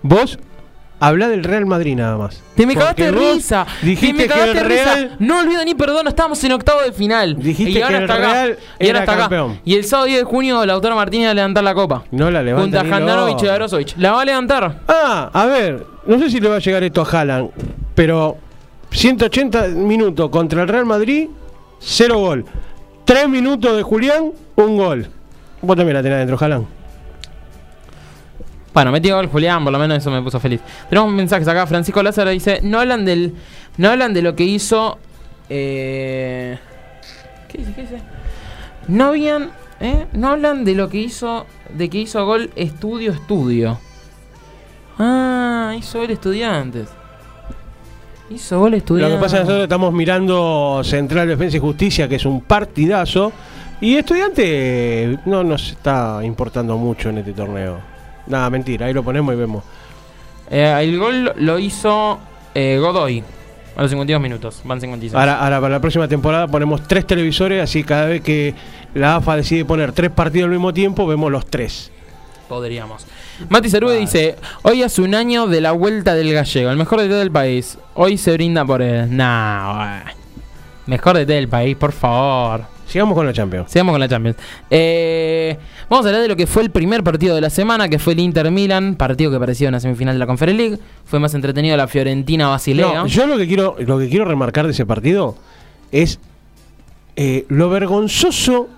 [0.00, 0.38] Vos
[1.06, 2.42] habla del Real Madrid nada más.
[2.54, 3.66] Te me cagaste de risa.
[3.82, 4.94] Dijiste te me que el de risa.
[4.94, 7.36] Real No olvido ni perdón, estamos en octavo de final.
[7.36, 8.46] Dijiste y ahora que el está acá.
[8.78, 9.16] Y ahora acá.
[9.16, 9.60] campeón.
[9.64, 12.04] Y el sábado 10 de junio Lautaro Martínez va a levantar la copa.
[12.10, 12.80] no la levanta.
[12.80, 12.94] Junto
[13.50, 13.86] a y.
[13.98, 14.80] La va a levantar.
[14.88, 17.50] Ah, a ver, no sé si le va a llegar esto a Haaland,
[17.94, 18.38] pero
[18.90, 21.28] 180 minutos contra el Real Madrid,
[21.80, 22.44] cero gol.
[23.04, 25.08] 3 minutos de Julián, un gol.
[25.60, 26.66] Vos también la tenés dentro, Haaland.
[28.74, 30.60] Bueno, metió gol Julián, por lo menos eso me puso feliz.
[30.90, 31.64] Tenemos mensajes acá.
[31.66, 33.32] Francisco Lázaro dice: No hablan del.
[33.76, 34.98] No hablan de lo que hizo.
[35.48, 36.58] Eh,
[37.48, 37.72] ¿Qué dice?
[37.72, 37.98] ¿Qué dice?
[38.88, 39.50] No habían.
[39.80, 40.06] ¿eh?
[40.12, 41.46] No hablan de lo que hizo.
[41.72, 43.78] De que hizo gol estudio estudio.
[44.98, 46.88] Ah, hizo gol estudiantes.
[48.30, 49.16] Hizo gol Lo estudiantes.
[49.18, 53.32] que pasa es que nosotros estamos mirando Central Defensa y Justicia, que es un partidazo,
[53.80, 57.93] y Estudiante no nos está importando mucho en este torneo.
[58.26, 59.64] Nada, mentira, ahí lo ponemos y vemos.
[60.50, 62.18] Eh, el gol lo hizo
[62.54, 63.22] eh, Godoy.
[63.76, 65.18] A los 52 minutos, van 56.
[65.18, 68.54] Ahora, ahora para la próxima temporada ponemos tres televisores, así cada vez que
[68.94, 71.90] la AFA decide poner tres partidos al mismo tiempo, vemos los tres.
[72.48, 73.04] Podríamos.
[73.48, 77.08] Mati Cerúe dice, hoy hace un año de la vuelta del gallego, el mejor de
[77.08, 77.76] todo el país.
[77.94, 79.16] Hoy se brinda por él.
[79.16, 80.02] Nah,
[80.86, 82.73] mejor de todo el país, por favor.
[82.86, 83.70] Sigamos con la Champions.
[83.70, 84.36] Sigamos con la Champions.
[84.70, 85.56] Eh,
[85.88, 88.12] vamos a hablar de lo que fue el primer partido de la semana, que fue
[88.12, 90.78] el Inter Milan, partido que parecía una semifinal de la Conference League.
[91.04, 92.94] Fue más entretenido la Fiorentina Basilea.
[92.94, 95.36] No, yo lo que quiero, lo que quiero remarcar de ese partido
[95.92, 96.18] es
[97.16, 98.68] eh, lo vergonzoso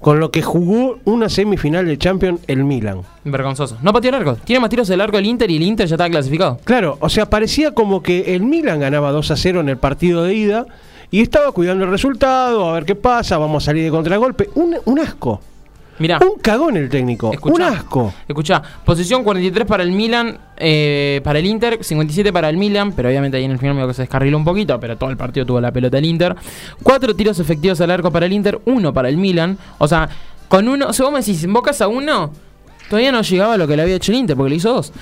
[0.00, 3.00] con lo que jugó una semifinal de Champions el Milan.
[3.24, 3.78] Vergonzoso.
[3.82, 4.36] No pateó el arco.
[4.36, 6.58] Tiene más tiros del arco el Inter y el Inter ya está clasificado.
[6.64, 10.22] Claro, o sea, parecía como que el Milan ganaba 2 a 0 en el partido
[10.22, 10.66] de ida
[11.10, 14.50] y estaba cuidando el resultado, a ver qué pasa, vamos a salir de contragolpe.
[14.54, 15.40] Un, un asco.
[15.98, 16.18] Mirá.
[16.18, 17.28] Un cagón el técnico.
[17.28, 17.68] Un Escuchá.
[17.68, 18.12] asco.
[18.28, 23.08] Escuchá, posición 43 para el Milan, eh, para el Inter, 57 para el Milan, pero
[23.08, 25.46] obviamente ahí en el final medio que se descarriló un poquito, pero todo el partido
[25.46, 26.36] tuvo la pelota el Inter.
[26.82, 29.56] Cuatro tiros efectivos al arco para el Inter, uno para el Milan.
[29.78, 30.08] O sea,
[30.48, 32.30] con uno, si vos me decís, invocas a uno,
[32.90, 34.92] todavía no llegaba a lo que le había hecho el Inter, porque le hizo dos.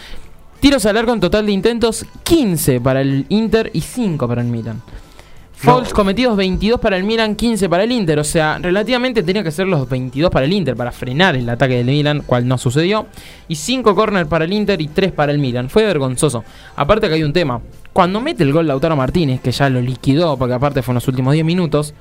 [0.60, 4.46] Tiros al arco en total de intentos, 15 para el Inter y 5 para el
[4.46, 4.80] Milan.
[5.64, 5.94] Fouls No.
[5.94, 8.18] cometidos 22 para el Milan, 15 para el Inter.
[8.18, 11.76] O sea, relativamente tenía que ser los 22 para el Inter para frenar el ataque
[11.76, 13.06] del Milan, cual no sucedió.
[13.48, 15.70] Y 5 corners para el Inter y 3 para el Milan.
[15.70, 16.44] Fue vergonzoso.
[16.76, 17.60] Aparte que hay un tema.
[17.92, 21.08] Cuando mete el gol Lautaro Martínez, que ya lo liquidó, porque aparte fue en los
[21.08, 21.94] últimos 10 minutos,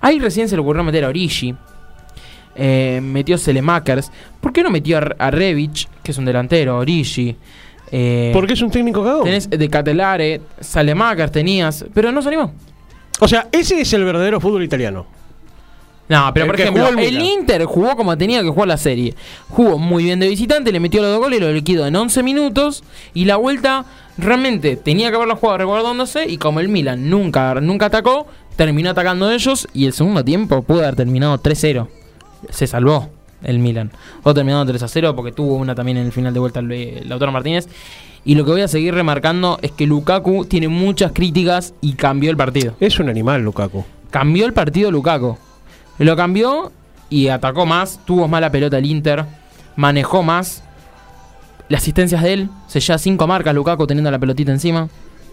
[0.00, 1.54] ahí recién se le ocurrió meter a Origi.
[2.54, 4.10] Eh, metió Selemakers.
[4.40, 7.36] ¿Por qué no metió a, a Rebic, que es un delantero, Origi?
[7.92, 9.24] Eh, Porque es un técnico cagón.
[9.24, 12.52] Tenés de Catelare, Salemakers tenías, pero no se animó.
[13.20, 15.06] O sea, ese es el verdadero fútbol italiano.
[16.08, 17.20] No, pero El por ejemplo, el el.
[17.20, 19.14] Inter jugó como tenía que jugar la serie.
[19.48, 22.84] Jugó muy bien de visitante, le metió los dos goles lo liquidó en 11 minutos.
[23.12, 23.84] Y la vuelta
[24.16, 26.28] realmente tenía que haberla jugado reguardándose.
[26.28, 29.66] Y como el Milan nunca, nunca atacó, terminó atacando ellos.
[29.74, 31.88] Y el segundo tiempo pudo haber terminado 3-0.
[32.50, 33.10] Se salvó
[33.42, 33.90] el Milan.
[34.22, 37.32] O terminado 3-0 porque tuvo una también en el final de vuelta el, el Lautaro
[37.32, 37.68] Martínez.
[38.26, 42.28] Y lo que voy a seguir remarcando es que Lukaku tiene muchas críticas y cambió
[42.28, 42.74] el partido.
[42.80, 43.84] Es un animal, Lukaku.
[44.10, 45.38] Cambió el partido Lukaku.
[45.98, 46.72] Lo cambió
[47.08, 49.24] y atacó más, tuvo más la pelota el Inter,
[49.76, 50.64] manejó más.
[51.68, 54.88] Las asistencias de él, se lleva cinco marcas Lukaku teniendo la pelotita encima.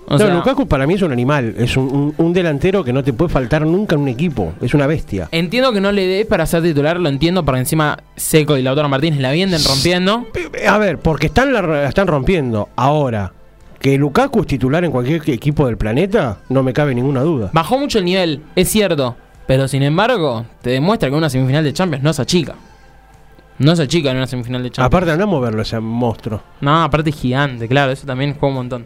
[0.08, 1.56] O no, sea, Lukaku para mí es un animal.
[1.58, 4.54] Es un, un- un delantero que no te puede faltar nunca en un equipo.
[4.62, 5.30] Es una bestia.
[5.32, 8.90] Entiendo que no le dé para ser titular, lo entiendo, porque encima Seco y Lautaro
[8.90, 10.26] Martínez la vienen rompiendo.
[10.54, 12.70] Eh, A ver, porque están, la, la están rompiendo.
[12.76, 13.32] Ahora,
[13.80, 17.50] que Lukaku es titular en cualquier equipo del planeta, no me cabe ninguna duda.
[17.54, 19.16] Bajó mucho el nivel, es cierto,
[19.48, 22.56] pero sin embargo, te demuestra que una semifinal de Champions no es achica.
[23.60, 24.88] No se achica en una semifinal de Champions.
[24.88, 26.42] Aparte andamos a verlo ese monstruo.
[26.62, 28.86] No, aparte es gigante, claro, eso también juega un montón.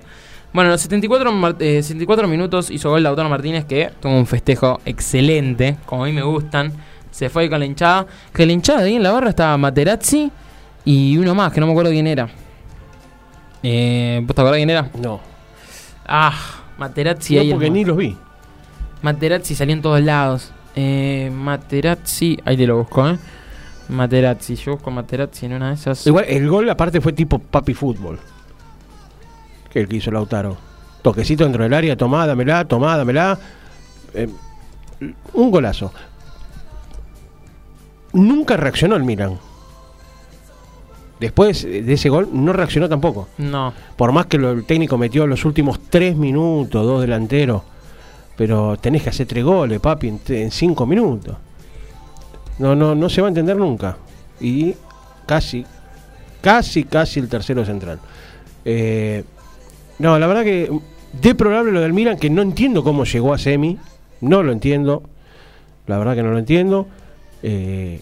[0.54, 4.80] Bueno, los 74, mar- eh, 74 minutos hizo gol Lautaro Martínez que tuvo un festejo
[4.86, 6.72] excelente, como a mí me gustan.
[7.12, 8.06] Se fue con la hinchada.
[8.34, 10.32] Que la hinchada de ahí en la barra estaba Materazzi
[10.86, 12.28] y uno más, que no me acuerdo quién era.
[13.64, 14.89] Eh, ¿Vos te acordás quién era?
[15.02, 15.20] No.
[16.06, 16.34] Ah,
[16.78, 17.52] Materazzi no ahí.
[17.52, 18.16] porque ni los vi.
[19.02, 20.52] Materazzi salió en todos lados.
[20.76, 23.18] Eh, Materazzi, ahí te lo busco, ¿eh?
[23.89, 26.06] Materazzi, yo busco Materazzi en una de esas.
[26.06, 28.20] Igual, el gol aparte fue tipo papi fútbol.
[29.72, 30.57] Que el que hizo Lautaro.
[31.01, 33.38] Toquecito dentro del área, tomá, dámela, tomá, dámela.
[34.13, 34.28] Eh,
[35.34, 35.91] un golazo.
[38.13, 39.38] Nunca reaccionó el Milan.
[41.20, 43.28] Después de ese gol no reaccionó tampoco.
[43.38, 43.74] No.
[43.95, 47.63] Por más que lo- el técnico metió los últimos tres minutos, dos delanteros.
[48.36, 51.36] Pero tenés que hacer tres goles, papi, en, en cinco minutos.
[52.59, 53.97] No, no, no se va a entender nunca.
[54.39, 54.76] Y
[55.26, 55.65] casi,
[56.41, 57.99] casi, casi el tercero central.
[58.63, 59.24] Eh,
[60.00, 60.72] no, la verdad que
[61.14, 63.78] deplorable lo del Milan, que no entiendo cómo llegó a semi.
[64.22, 65.04] No lo entiendo.
[65.86, 66.88] La verdad que no lo entiendo.
[67.43, 68.02] Eh,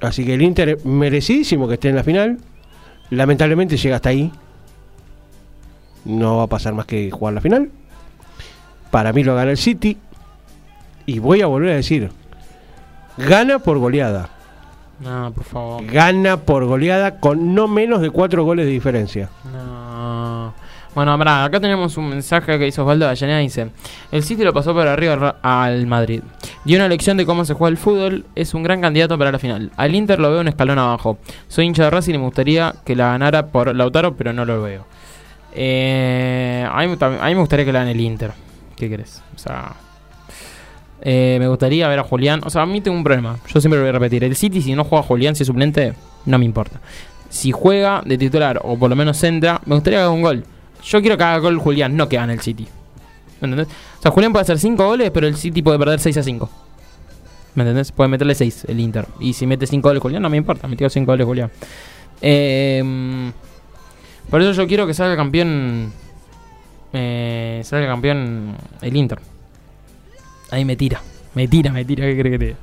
[0.00, 2.38] así que el Inter merecidísimo que esté en la final.
[3.10, 4.32] Lamentablemente llega hasta ahí.
[6.04, 7.70] No va a pasar más que jugar la final.
[8.90, 9.96] Para mí lo gana el City.
[11.06, 12.10] Y voy a volver a decir.
[13.16, 14.28] Gana por goleada.
[15.00, 15.86] No, por favor.
[15.86, 19.30] Gana por goleada con no menos de cuatro goles de diferencia.
[19.52, 19.75] No.
[20.96, 23.38] Bueno, acá tenemos un mensaje que hizo Osvaldo Avellaneda.
[23.40, 23.68] Dice:
[24.10, 26.22] El City lo pasó por arriba al Madrid.
[26.64, 28.24] Dio una lección de cómo se juega el fútbol.
[28.34, 29.70] Es un gran candidato para la final.
[29.76, 31.18] Al Inter lo veo un escalón abajo.
[31.48, 34.62] Soy hincha de Racing y me gustaría que la ganara por Lautaro, pero no lo
[34.62, 34.86] veo.
[35.52, 38.32] Eh, a mí me gustaría que la gane el Inter.
[38.74, 39.22] ¿Qué crees?
[39.34, 39.74] O sea.
[41.02, 42.40] eh, me gustaría ver a Julián.
[42.42, 43.36] O sea, a mí tengo un problema.
[43.52, 44.24] Yo siempre lo voy a repetir.
[44.24, 45.92] El City, si no juega Julián, si es suplente,
[46.24, 46.80] no me importa.
[47.28, 50.44] Si juega de titular o por lo menos entra, me gustaría que haga un gol.
[50.86, 52.66] Yo quiero que haga gol Julián, no que gane el City.
[53.40, 53.68] ¿Me entendés?
[53.98, 56.50] O sea, Julián puede hacer 5 goles, pero el City puede perder 6 a 5.
[57.56, 57.90] ¿Me entendés?
[57.90, 59.06] Puede meterle 6 el Inter.
[59.18, 61.50] Y si mete 5 goles Julián, no me importa, metió 5 goles Julián.
[62.20, 63.32] Eh,
[64.30, 65.92] por eso yo quiero que salga campeón.
[66.92, 69.18] Eh, salga campeón el Inter.
[70.50, 71.00] Ahí me tira.
[71.34, 72.04] Me tira, me tira.
[72.04, 72.58] ¿Qué crees que te diga?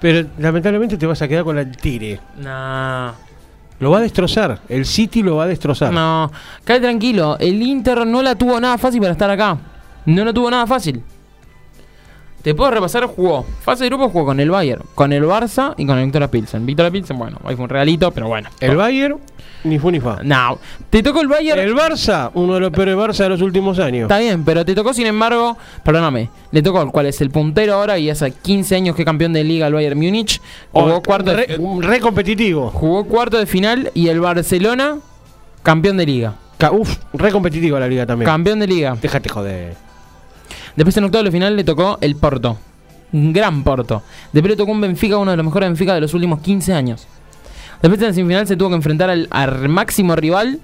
[0.00, 2.20] Pero lamentablemente te vas a quedar con el tire.
[2.36, 3.31] No.
[3.78, 4.60] Lo va a destrozar.
[4.68, 5.92] El City lo va a destrozar.
[5.92, 6.30] No.
[6.64, 7.36] Cae tranquilo.
[7.38, 9.58] El Inter no la tuvo nada fácil para estar acá.
[10.06, 11.02] No la tuvo nada fácil.
[12.42, 13.44] Te puedo repasar, jugó.
[13.60, 16.66] Fase de grupo jugó con el Bayern, con el Barça y con el Victoria Pilsen.
[16.66, 18.48] Victoria Pilsen, bueno, ahí fue un regalito, pero bueno.
[18.60, 19.18] El Bayern,
[19.62, 20.18] ni fu ni fa.
[20.24, 20.58] No.
[20.90, 21.60] Te tocó el Bayern.
[21.60, 24.02] El Barça, uno de los peores Barça de los últimos años.
[24.02, 27.96] Está bien, pero te tocó, sin embargo, perdóname, le tocó cuál es el puntero ahora
[27.98, 30.40] y hace 15 años que campeón de liga el Bayern Múnich.
[30.72, 32.70] Jugó, Oh, cuarto, re, de, re competitivo.
[32.70, 34.96] jugó cuarto de final y el Barcelona,
[35.62, 36.34] campeón de liga.
[36.72, 38.26] Uf, re competitivo la liga también.
[38.26, 38.96] Campeón de liga.
[39.00, 39.91] Déjate joder.
[40.76, 42.56] Después en octavo de final le tocó el Porto.
[43.12, 44.02] Un gran Porto.
[44.32, 47.06] Después le tocó un Benfica, uno de los mejores Benfica de los últimos 15 años.
[47.82, 50.60] Después en la semifinal se tuvo que enfrentar al, al máximo rival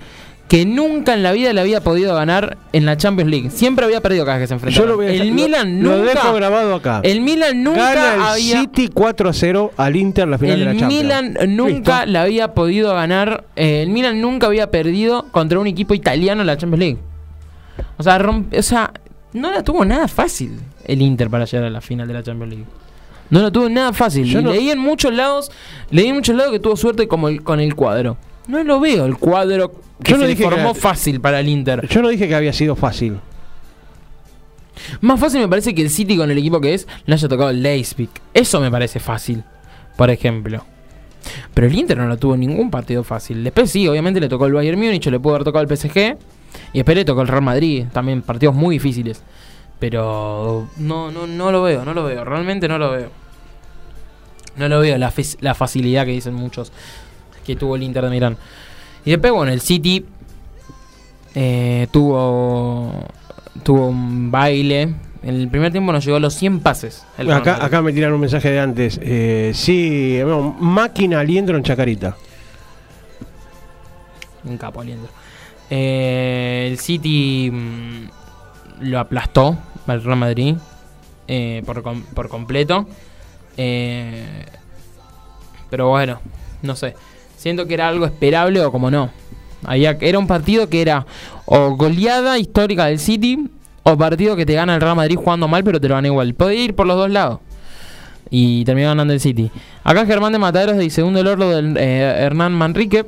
[0.49, 3.51] que nunca en la vida le había podido ganar en la Champions League.
[3.51, 4.83] Siempre había perdido cada vez que se enfrentaba.
[4.87, 6.11] Yo lo voy a el lo- Milan lo nunca.
[6.15, 7.01] dejo grabado acá.
[7.03, 8.61] El Milan nunca Gana el había.
[8.63, 11.03] City 4 a 0 al Inter en la final de la El Champions.
[11.05, 13.45] Milan nunca le había podido ganar.
[13.57, 16.99] eh, el Milan nunca había perdido contra un equipo italiano en la Champions League.
[17.99, 18.93] O sea, romp- o sea,
[19.33, 22.51] no la tuvo nada fácil el Inter para llegar a la final de la Champions
[22.55, 22.67] League.
[23.31, 24.25] No la tuvo nada fácil.
[24.27, 25.51] Yo Y no- leí en muchos lados,
[25.91, 28.17] leí en muchos lados que tuvo suerte como el- con el cuadro.
[28.47, 29.73] No lo veo el cuadro
[30.03, 31.87] que Yo no se dije que formó era- fácil para el Inter.
[31.89, 33.19] Yo no dije que había sido fácil.
[35.01, 37.51] Más fácil me parece que el City con el equipo que es le haya tocado
[37.51, 38.09] el Leipzig.
[38.33, 39.43] Eso me parece fácil,
[39.97, 40.65] por ejemplo.
[41.53, 43.43] Pero el Inter no lo tuvo en ningún partido fácil.
[43.45, 46.17] Después sí, obviamente le tocó el Bayern Múnich, le pudo haber tocado el PSG.
[46.73, 47.87] Y le tocó el Real Madrid.
[47.93, 49.23] También partidos muy difíciles.
[49.79, 52.25] Pero no, no, no lo veo, no lo veo.
[52.25, 53.11] Realmente no lo veo.
[54.57, 56.73] No lo veo la, la facilidad que dicen muchos
[57.47, 58.37] que tuvo el Inter de Milán.
[59.05, 60.05] Y después, bueno, el City
[61.35, 62.93] eh, tuvo
[63.63, 64.95] tuvo un baile.
[65.23, 67.05] En el primer tiempo nos llegó a los 100 pases.
[67.17, 69.01] el Acá, acá me tiran un mensaje de antes.
[69.03, 72.17] Eh, sí, bueno, máquina aliendro en Chacarita.
[74.45, 75.09] Un capo aliento.
[75.71, 78.09] Eh, el City mm,
[78.81, 80.57] lo aplastó al Real Madrid
[81.27, 81.83] eh, por,
[82.15, 82.87] por completo.
[83.57, 84.47] Eh,
[85.71, 86.21] pero bueno,
[86.63, 86.95] no sé.
[87.37, 89.11] Siento que era algo esperable o como no.
[89.71, 91.05] Era un partido que era
[91.45, 93.49] o goleada histórica del City
[93.83, 96.35] o partido que te gana el Real Madrid jugando mal pero te lo gana igual.
[96.35, 97.41] Puede ir por los dos lados.
[98.31, 99.51] Y terminó ganando el City.
[99.85, 103.07] Acá Germán de Mataderos dice, segundo el orlo del eh, Hernán Manrique.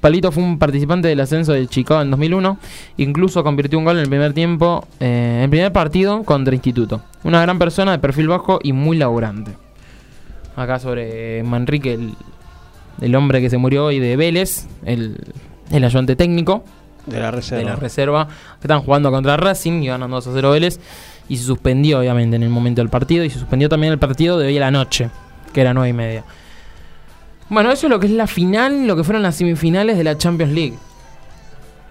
[0.00, 2.58] Palito fue un participante del ascenso del Chicago en 2001.
[2.96, 7.02] Incluso convirtió un gol en el primer tiempo, eh, en el primer partido contra Instituto.
[7.22, 9.52] Una gran persona de perfil bajo y muy laburante.
[10.56, 12.14] Acá sobre Manrique, el,
[13.00, 15.16] el hombre que se murió hoy de Vélez, el,
[15.70, 16.64] el ayudante técnico
[17.06, 17.58] De la reserva.
[17.58, 20.80] de la reserva, que están jugando contra Racing y ganando 2 a 0 Vélez.
[21.28, 23.22] Y se suspendió, obviamente, en el momento del partido.
[23.24, 25.10] Y se suspendió también el partido de hoy a la noche,
[25.52, 26.24] que era 9 y media.
[27.50, 30.16] Bueno, eso es lo que es la final, lo que fueron las semifinales de la
[30.16, 30.78] Champions League.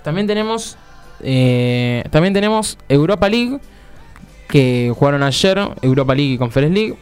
[0.04, 0.78] También tenemos.
[1.22, 3.60] eh, también tenemos Europa League.
[4.48, 5.60] Que jugaron ayer.
[5.82, 6.96] Europa League y Conference League.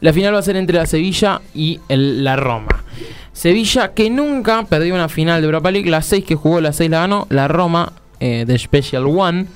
[0.00, 2.84] La final va a ser entre la Sevilla y la Roma.
[3.32, 5.88] Sevilla que nunca perdió una final de Europa League.
[5.88, 7.26] Las 6 que jugó, las 6 la ganó.
[7.30, 9.46] La Roma eh, de Special One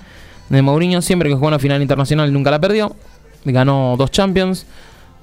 [0.48, 1.02] de Mourinho.
[1.02, 2.94] Siempre que jugó una final internacional nunca la perdió.
[3.44, 4.66] Ganó dos Champions.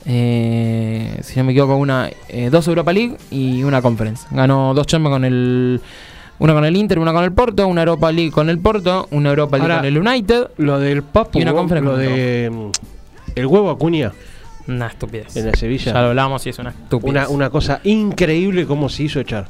[0.05, 4.25] Eh, si no me equivoco, una, eh, dos Europa League y una Conference.
[4.31, 5.81] Ganó dos Champions con el.
[6.39, 9.29] Una con el Inter, una con el Porto, una Europa League con el Porto, una
[9.29, 10.47] Europa League Ahora- con el United.
[10.57, 12.71] Lo del Papu, Y una conferencia lo con de mm,
[13.35, 14.13] el huevo Acuña
[14.67, 15.35] Una estupidez.
[15.35, 15.93] en la Sevilla.
[15.93, 17.09] Ya lo hablamos y es una estupidez.
[17.11, 19.47] Una, una cosa increíble cómo se hizo echar.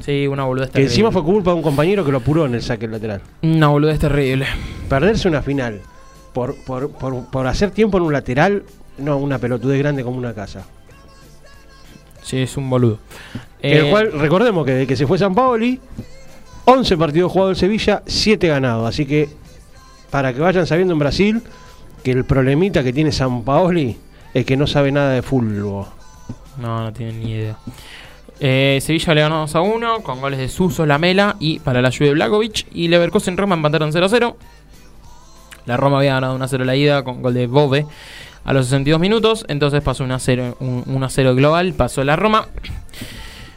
[0.00, 0.90] Sí, una boludez Que terrible.
[0.92, 3.20] encima fue culpa de un compañero que lo apuró en el saque lateral.
[3.42, 4.46] Una boludez terrible.
[4.88, 5.80] Perderse una final
[6.32, 8.62] por, por, por, por hacer tiempo en un lateral,
[8.98, 10.64] no, una pelotudez grande como una casa.
[12.22, 12.98] Sí, es un boludo.
[13.60, 15.80] Que el Eh, cual, recordemos que desde que se fue San Paoli,
[16.64, 18.88] 11 partidos jugados en Sevilla, 7 ganados.
[18.88, 19.28] Así que,
[20.10, 21.42] para que vayan sabiendo en Brasil,
[22.04, 23.96] que el problemita que tiene San Paoli
[24.34, 25.86] es que no sabe nada de fútbol.
[26.58, 27.56] No, no tienen ni idea.
[28.40, 31.90] Eh, Sevilla le ganó 2 a 1 con goles de Suso, Lamela y para la
[31.90, 32.66] Juve Blagovic.
[32.72, 34.36] Y Leverkusen Roma empataron 0 a 0.
[35.66, 37.86] La Roma había ganado 1 a 0 la ida con gol de Bove
[38.44, 39.44] a los 62 minutos.
[39.48, 41.74] Entonces pasó 1 a 0, un, 1 a 0 global.
[41.74, 42.48] Pasó la Roma.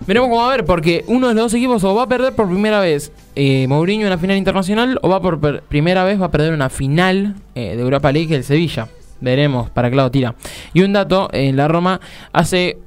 [0.08, 2.34] Veremos cómo va a ver, porque uno de los dos equipos o va a perder
[2.34, 6.28] por primera vez eh, Mourinho en una final internacional o va por primera vez va
[6.28, 8.88] a perder una final eh, de Europa League el Sevilla.
[9.22, 10.36] Veremos para qué lado tira.
[10.74, 12.00] Y un dato, en la Roma
[12.34, 12.78] hace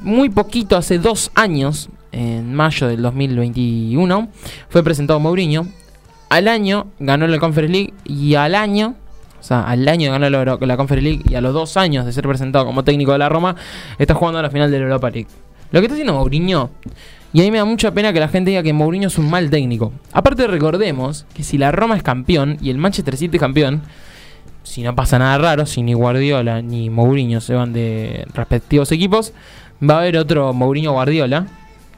[0.00, 4.28] muy poquito, hace dos años, en mayo del 2021,
[4.68, 5.66] fue presentado Mourinho.
[6.28, 8.94] Al año ganó la Conference League y al año,
[9.42, 12.12] o sea, al año ganó la, la Conference League y a los dos años de
[12.12, 13.56] ser presentado como técnico de la Roma,
[13.98, 15.26] está jugando a la final de la Europa League.
[15.72, 16.70] Lo que está haciendo Mourinho,
[17.32, 19.28] y a mí me da mucha pena que la gente diga que Mourinho es un
[19.28, 19.92] mal técnico.
[20.12, 23.82] Aparte recordemos que si la Roma es campeón y el Manchester City es campeón,
[24.62, 29.32] si no pasa nada raro, si ni Guardiola ni Mourinho se van de respectivos equipos,
[29.82, 31.48] va a haber otro Mourinho Guardiola,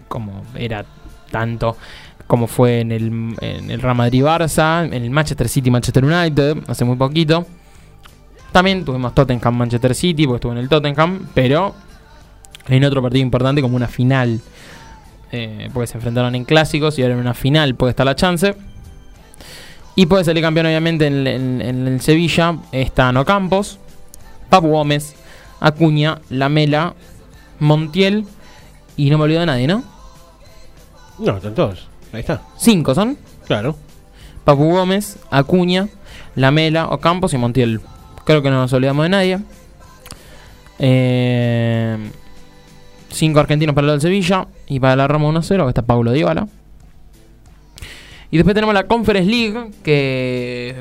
[0.08, 0.86] como era
[1.30, 1.76] tanto
[2.26, 6.58] como fue en el, en el Real Madrid Barça, en el Manchester City Manchester United,
[6.66, 7.46] hace muy poquito.
[8.52, 11.74] También tuvimos Tottenham Manchester City, porque estuvo en el Tottenham, pero
[12.68, 14.40] en otro partido importante como una final.
[15.32, 18.54] eh, porque se enfrentaron en clásicos y ahora en una final puede estar la chance.
[19.96, 22.56] Y puede salir campeón obviamente en, en- en el Sevilla.
[22.70, 23.78] Están Ocampos,
[24.48, 25.16] Papu Gómez,
[25.60, 26.94] Acuña, Lamela,
[27.58, 28.26] Montiel
[28.96, 29.82] y no me olvido de nadie, ¿no?
[31.18, 31.88] No, están todos.
[32.14, 32.42] Ahí está.
[32.56, 33.16] Cinco son.
[33.46, 33.76] Claro.
[34.44, 35.88] Papu Gómez, Acuña,
[36.34, 37.80] Lamela, Ocampos y Montiel.
[38.24, 39.38] Creo que no nos olvidamos de nadie.
[40.78, 41.96] Eh,
[43.10, 46.48] cinco argentinos para el del Sevilla y para la Roma 1-0, que está Paulo Dybala.
[48.30, 50.74] Y después tenemos la Conference League, que,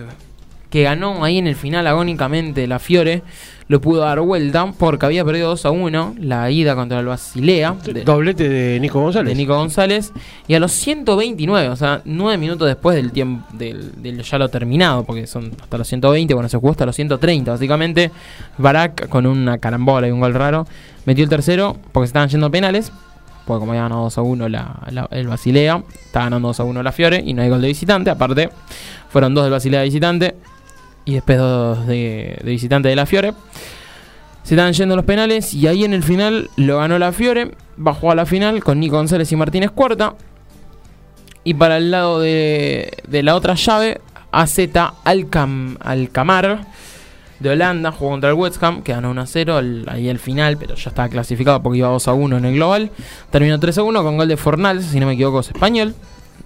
[0.70, 3.22] que ganó ahí en el final agónicamente la Fiore.
[3.68, 7.76] Lo pudo dar vuelta porque había perdido 2 a 1 la ida contra el Basilea.
[7.86, 9.30] de- Doblete de Nico González.
[9.30, 10.12] de Nico González.
[10.48, 14.50] Y a los 129, o sea, 9 minutos después del tiempo del, del ya lo
[14.50, 18.12] terminado, porque son hasta los 120, bueno, se jugó hasta los 130, básicamente.
[18.58, 20.68] Barak con una carambola y un gol raro
[21.06, 22.92] metió el tercero porque se estaban yendo penales.
[23.46, 26.64] Porque como había ganado 2 a 1 la, la- el Basilea, está ganando 2 a
[26.64, 28.10] 1 la Fiore y no hay gol de visitante.
[28.10, 28.50] Aparte,
[29.10, 30.36] fueron dos del Basilea de visitante
[31.06, 31.38] y después
[31.88, 33.34] de, visitante de la Fiore.
[34.44, 37.52] Se estaban yendo los penales y ahí en el final lo ganó la Fiore.
[37.78, 40.16] Bajó a la final con Nico González y Martínez Cuarta.
[41.44, 44.00] Y para el lado de, la otra llave,
[44.32, 44.60] AZ
[45.04, 46.66] Alcam, Alcamar
[47.40, 50.20] de Holanda jugó contra el West Ham, que ganó 1 a 0 al- ahí al
[50.20, 52.92] final, pero ya estaba clasificado porque iba 2 a 1 en el global.
[53.32, 55.94] Terminó 3 a 1 con gol de Fornals, si no me equivoco, es español.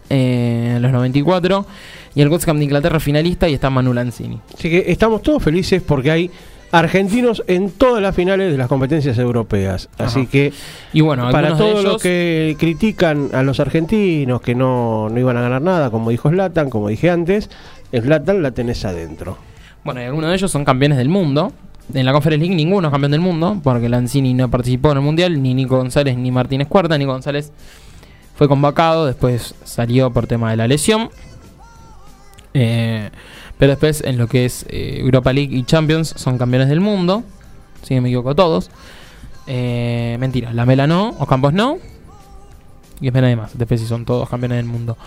[0.10, 1.66] eh, en los 94.
[2.18, 4.40] Y el West Ham de Inglaterra finalista y está Manu Lanzini.
[4.52, 6.32] Así que estamos todos felices porque hay
[6.72, 9.88] argentinos en todas las finales de las competencias europeas.
[10.00, 10.32] Así Ajá.
[10.32, 10.52] que
[10.94, 15.42] Y bueno, para todos los que critican a los argentinos que no, no iban a
[15.42, 17.52] ganar nada, como dijo Slatan, como dije antes,
[17.92, 19.38] Slatan la tenés adentro.
[19.84, 21.54] Bueno, y algunos de ellos son campeones del mundo.
[21.94, 25.04] En la Conference League ninguno es campeón del mundo, porque Lanzini no participó en el
[25.04, 26.98] Mundial, ni Nico González ni Martínez Cuarta.
[26.98, 27.52] Nico González
[28.34, 31.12] fue convocado, después salió por tema de la lesión.
[32.60, 33.10] Eh,
[33.60, 37.24] pero después en lo que es eh, Europa League y Champions son campeones del mundo.
[37.84, 38.72] Si no me equivoco todos.
[39.46, 41.78] Eh, mentira, la Mela no, Ocampos no.
[43.00, 43.58] Y después nadie más.
[43.58, 44.98] Después sí son todos campeones del mundo.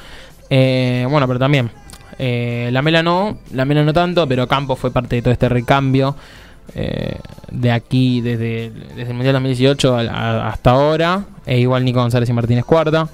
[0.49, 1.71] Eh, bueno, pero también.
[2.19, 6.15] la Mela no, la Mela no tanto, pero Campos fue parte de todo este recambio.
[7.51, 11.25] de aquí, desde, desde el Mundial 2018 a- a- hasta ahora.
[11.47, 13.09] E igual Nico González y Martínez Cuarta.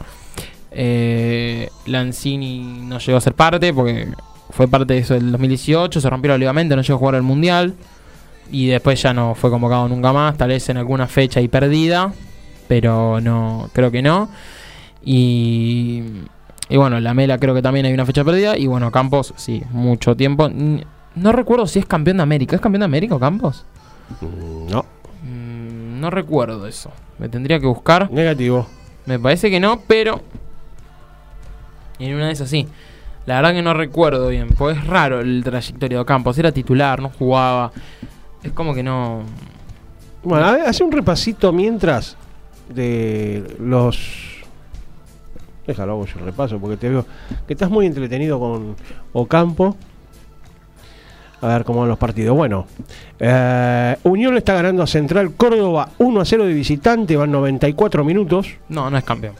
[0.79, 4.09] Eh, Lanzini no llegó a ser parte porque
[4.51, 6.01] fue parte de eso del 2018.
[6.01, 7.75] Se rompió el ligamento, no llegó a jugar al Mundial.
[8.53, 10.37] Y después ya no fue convocado nunca más.
[10.37, 12.13] Tal vez en alguna fecha y perdida.
[12.69, 14.29] Pero no, creo que no.
[15.05, 16.03] Y,
[16.69, 18.59] y bueno, la Mela creo que también hay una fecha perdida.
[18.59, 20.51] Y bueno, Campos, sí, mucho tiempo.
[21.15, 22.55] No recuerdo si es campeón de América.
[22.57, 23.65] ¿Es campeón de América o Campos?
[24.21, 24.85] Mm, No,
[25.25, 26.91] Mm, no recuerdo eso.
[27.19, 28.11] Me tendría que buscar.
[28.13, 28.67] negativo.
[29.07, 30.21] Me parece que no, pero.
[31.99, 32.67] En una de esas sí.
[33.27, 34.49] La verdad que no recuerdo bien.
[34.57, 36.39] Pues es raro el trayectoria de Campos.
[36.39, 37.73] Era titular, no jugaba.
[38.43, 39.23] Es como que no.
[40.23, 42.17] Bueno, a ver, hace un repasito mientras
[42.69, 44.45] de los.
[45.67, 47.05] Déjalo, hago yo repaso porque te veo
[47.47, 48.77] que estás muy entretenido con
[49.13, 49.77] Ocampo.
[51.41, 52.37] A ver cómo van los partidos.
[52.37, 52.67] Bueno,
[53.19, 58.05] eh, Unión le está ganando a Central Córdoba 1 a 0 de visitante, van 94
[58.05, 58.55] minutos.
[58.69, 59.35] No, no es campeón.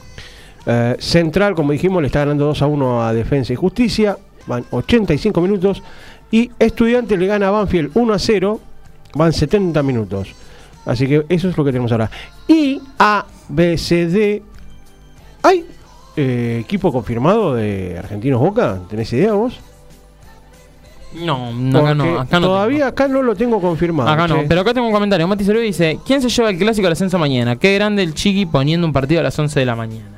[0.67, 4.65] Eh, Central, como dijimos, le está ganando 2 a 1 a Defensa y Justicia, van
[4.71, 5.83] 85 minutos.
[6.31, 8.61] Y Estudiantes le gana a Banfield 1 a 0,
[9.15, 10.35] van 70 minutos.
[10.85, 12.11] Así que eso es lo que tenemos ahora.
[12.49, 14.43] Y A, B, C, D.
[15.43, 15.65] ¿Hay
[16.17, 18.81] eh, equipo confirmado de Argentinos Boca?
[18.89, 19.59] ¿Tenés idea vos?
[21.15, 22.47] No, no, acá no, Porque acá no.
[22.49, 22.89] todavía tengo.
[22.89, 24.11] acá no lo tengo confirmado.
[24.11, 25.27] Acá no, pero acá tengo un comentario.
[25.27, 27.57] Mati Cerú dice: ¿Quién se lleva el clásico al ascenso mañana?
[27.57, 30.16] Qué grande el Chiqui poniendo un partido a las 11 de la mañana.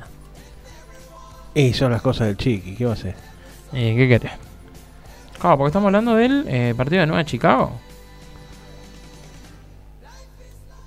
[1.53, 3.15] Y son las cosas del chiqui, ¿qué va a hacer?
[3.73, 4.31] Eh, ¿Qué querés?
[5.39, 7.79] Claro, porque estamos hablando del eh, partido de Nueva Chicago.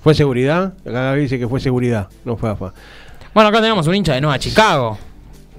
[0.03, 0.73] ¿Fue seguridad?
[0.81, 2.73] Acá Gaby dice que fue seguridad, no fue AFA.
[3.35, 4.99] Bueno, acá tenemos un hincha de Nueva Chicago.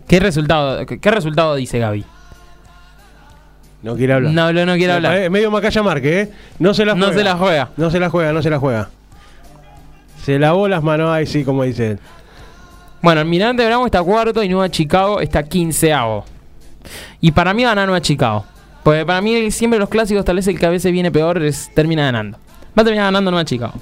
[0.07, 2.05] ¿Qué resultado, qué, qué resultado dice Gaby?
[3.83, 4.31] No quiere hablar.
[4.33, 5.13] No, no, no quiere hablar.
[5.13, 6.31] pare- Medio Macaya Marque, ¿eh?
[6.59, 7.17] No se la No juega.
[7.17, 7.69] se la juega.
[7.77, 8.89] No se la juega, no se la juega.
[10.23, 11.99] Se lavó las manos, ahí sí, como dicen.
[13.03, 16.23] Bueno, el Mirante Bravo está cuarto y Nueva Chicago está quinceavo.
[17.19, 18.45] Y para mí gana Nueva Chicago.
[18.81, 21.69] Porque para mí siempre los clásicos, tal vez el que a veces viene peor, es,
[21.75, 22.37] termina ganando.
[22.77, 23.73] Va a terminar ganando Nueva Chicago.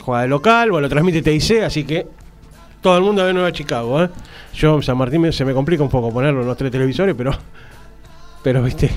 [0.00, 2.06] Juega de local, bueno, lo transmite TIC, así que
[2.80, 4.08] todo el mundo ve Nueva Chicago, ¿eh?
[4.54, 7.32] Yo, San Martín, se me complica un poco ponerlo en los tres televisores, pero.
[8.42, 8.90] Pero, viste.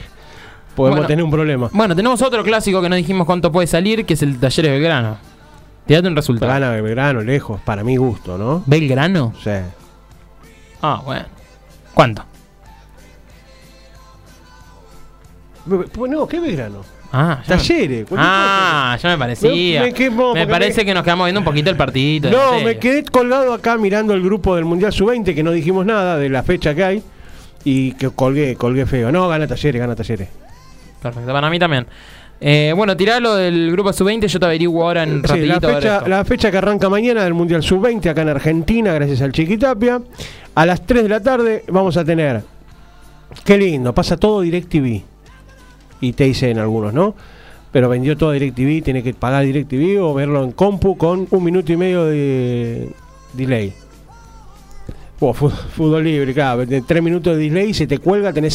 [0.76, 1.08] Podemos Bueno.
[1.08, 1.70] tener un problema.
[1.74, 5.18] Bueno, tenemos otro clásico que no dijimos cuánto puede salir, que es el Talleres Belgrano.
[5.88, 6.52] Tirate un resultado.
[6.52, 8.64] Gana Belgrano, lejos, para mi gusto, ¿no?
[8.66, 9.34] ¿Belgrano?
[9.44, 9.52] Sí.
[10.82, 11.26] Ah, bueno.
[11.94, 12.24] ¿Cuánto?
[15.66, 16.82] Be- No, ¿qué Belgrano?
[17.12, 18.06] Ah, Talleres.
[18.18, 19.82] Ah, ya me parecía.
[19.82, 22.30] Me- me quemo, me porque parece me- que nos quedamos viendo un poquito el partidito.
[22.30, 26.18] No, me quedé colgado acá mirando el grupo del Mundial Sub-20, que no dijimos nada
[26.18, 27.04] de la fecha que hay.
[27.64, 29.12] Y que colgué, colgué feo.
[29.12, 30.30] No, gana Talleres, gana Talleres.
[31.02, 31.86] Perfecto, para mí también.
[32.40, 35.74] Eh, bueno, tirá lo del grupo sub-20, yo te averiguo ahora en Sí, la, rapidito.
[35.74, 40.02] fecha, la fecha que arranca mañana del Mundial Sub-20 acá en Argentina, gracias al Chiquitapia.
[40.54, 42.44] A las 3 de la tarde vamos a tener.
[43.44, 45.02] Qué lindo, pasa todo DirecTV.
[46.00, 47.16] Y TIC en algunos, ¿no?
[47.72, 51.72] Pero vendió todo DirecTV, tiene que pagar DirecTV o verlo en compu con un minuto
[51.74, 52.90] y medio de
[53.34, 53.74] delay.
[55.20, 58.54] Fu- fútbol libre, claro, 3 minutos de delay, se te cuelga, tenés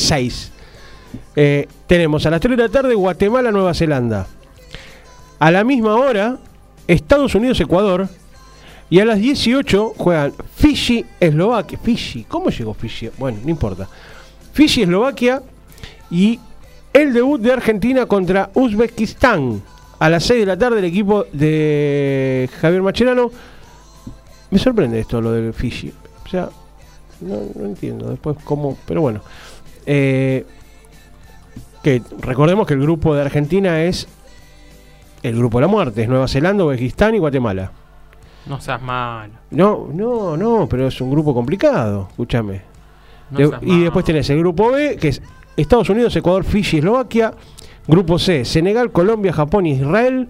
[1.34, 1.66] 6.
[1.86, 4.26] tenemos a las 3 de la tarde Guatemala, Nueva Zelanda.
[5.38, 6.38] A la misma hora,
[6.86, 8.08] Estados Unidos, Ecuador.
[8.90, 11.78] Y a las 18 juegan Fiji, Eslovaquia.
[11.82, 13.08] Fiji, ¿cómo llegó Fiji?
[13.18, 13.88] Bueno, no importa.
[14.52, 15.42] Fiji, Eslovaquia.
[16.10, 16.38] Y
[16.92, 19.62] el debut de Argentina contra Uzbekistán.
[19.98, 23.30] A las 6 de la tarde, el equipo de Javier Macherano.
[24.50, 25.92] Me sorprende esto, lo del Fiji.
[26.24, 26.50] O sea,
[27.20, 28.76] no, no entiendo después cómo.
[28.86, 29.22] Pero bueno.
[29.86, 30.44] Eh,
[31.82, 34.06] que recordemos que el grupo de Argentina es
[35.22, 37.70] el grupo de la muerte, es Nueva Zelanda, Uzbekistán y Guatemala.
[38.46, 39.34] No seas malo.
[39.50, 42.62] No, no, no, pero es un grupo complicado, escúchame.
[43.30, 43.82] no De- seas y malo.
[43.84, 45.22] después tenés el grupo B, que es
[45.56, 47.32] Estados Unidos, Ecuador, Fiji, Eslovaquia.
[47.86, 50.28] Grupo C, Senegal, Colombia, Japón Israel.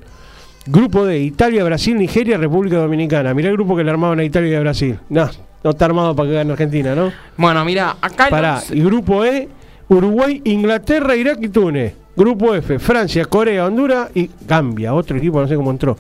[0.67, 3.35] Grupo D, Italia, Brasil, Nigeria, República Dominicana.
[3.35, 4.99] Mirá el grupo que le armaban a Italia y a Brasil.
[5.09, 5.29] No,
[5.65, 7.13] no está armado para que gane Argentina, ¿no?
[7.37, 9.49] Bueno, mira, acá Pará, once- y grupo E,
[9.89, 11.95] Uruguay, Inglaterra, Irak y Túnez.
[12.15, 14.93] Grupo F, Francia, Corea, Honduras y Gambia.
[14.95, 15.97] Otro equipo, no sé cómo entró.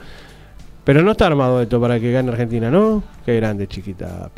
[0.84, 3.02] Pero no está armado esto para que gane Argentina, ¿no?
[3.24, 4.30] Qué grande, chiquita.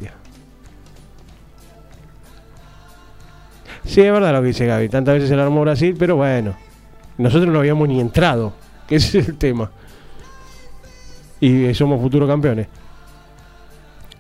[3.85, 4.89] Sí, es verdad lo que dice Gaby.
[4.89, 6.55] Tantas veces se lo armó Brasil, pero bueno.
[7.19, 8.53] Nosotros no habíamos ni entrado.
[8.87, 9.71] Que ese es el tema.
[11.41, 12.69] Y eh, somos futuros campeones.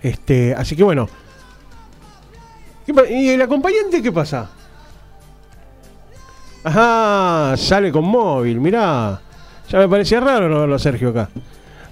[0.02, 1.08] Este, así que bueno.
[2.84, 4.50] ¿Qué pa- ¿Y el acompañante qué pasa?
[6.64, 9.20] Ajá, sale con móvil, mirá.
[9.70, 11.28] Ya me parecía raro no verlo a Sergio acá.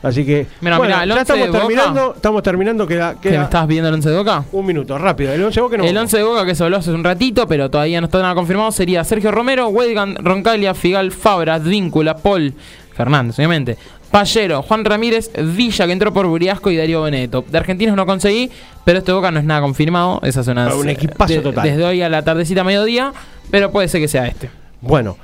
[0.02, 0.46] Así que.
[0.60, 1.60] Mirá, bueno, mirá, el ya 11 estamos de Boca.
[1.66, 2.12] terminando.
[2.16, 4.44] Estamos terminando, queda, ¿Que me queda estabas viendo el 11 de Boca?
[4.50, 5.32] un minuto, rápido.
[5.32, 5.84] El 11 Boca no.
[5.84, 8.34] El 11 de Boca que se habló hace un ratito, pero todavía no está nada
[8.34, 12.52] confirmado, sería Sergio Romero, Wedgan, Roncalia, Figal, Fabra, Víncula, Paul,
[12.96, 13.76] Fernández, obviamente.
[14.10, 17.44] Pallero, Juan Ramírez, Villa, que entró por Buriasco y Darío Beneto.
[17.48, 18.50] De argentinos no conseguí,
[18.84, 20.20] pero este Boca no es nada confirmado.
[20.22, 21.64] Esa zona Ah, un equipazo total.
[21.64, 23.12] Desde hoy a la tardecita, mediodía,
[23.50, 24.50] pero puede ser que sea este.
[24.82, 25.16] Bueno,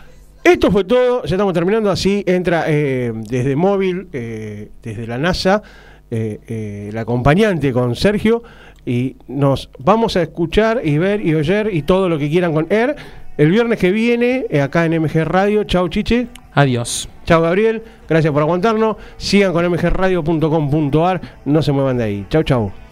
[0.43, 1.25] esto fue todo.
[1.25, 1.91] Ya estamos terminando.
[1.91, 5.63] Así entra eh, desde móvil, eh, desde la NASA,
[6.11, 8.43] eh, eh, el acompañante con Sergio.
[8.87, 12.67] Y nos vamos a escuchar y ver y oír y todo lo que quieran con
[12.71, 12.97] Air.
[13.37, 15.65] El viernes que viene, eh, acá en MG Radio.
[15.65, 16.29] Chau, Chiche.
[16.55, 17.09] Adiós.
[17.25, 17.83] Chau, Gabriel.
[18.09, 18.97] Gracias por aguantarnos.
[19.17, 21.21] Sigan con mgradio.com.ar.
[21.45, 22.27] No se muevan de ahí.
[22.31, 22.88] Chau, chau.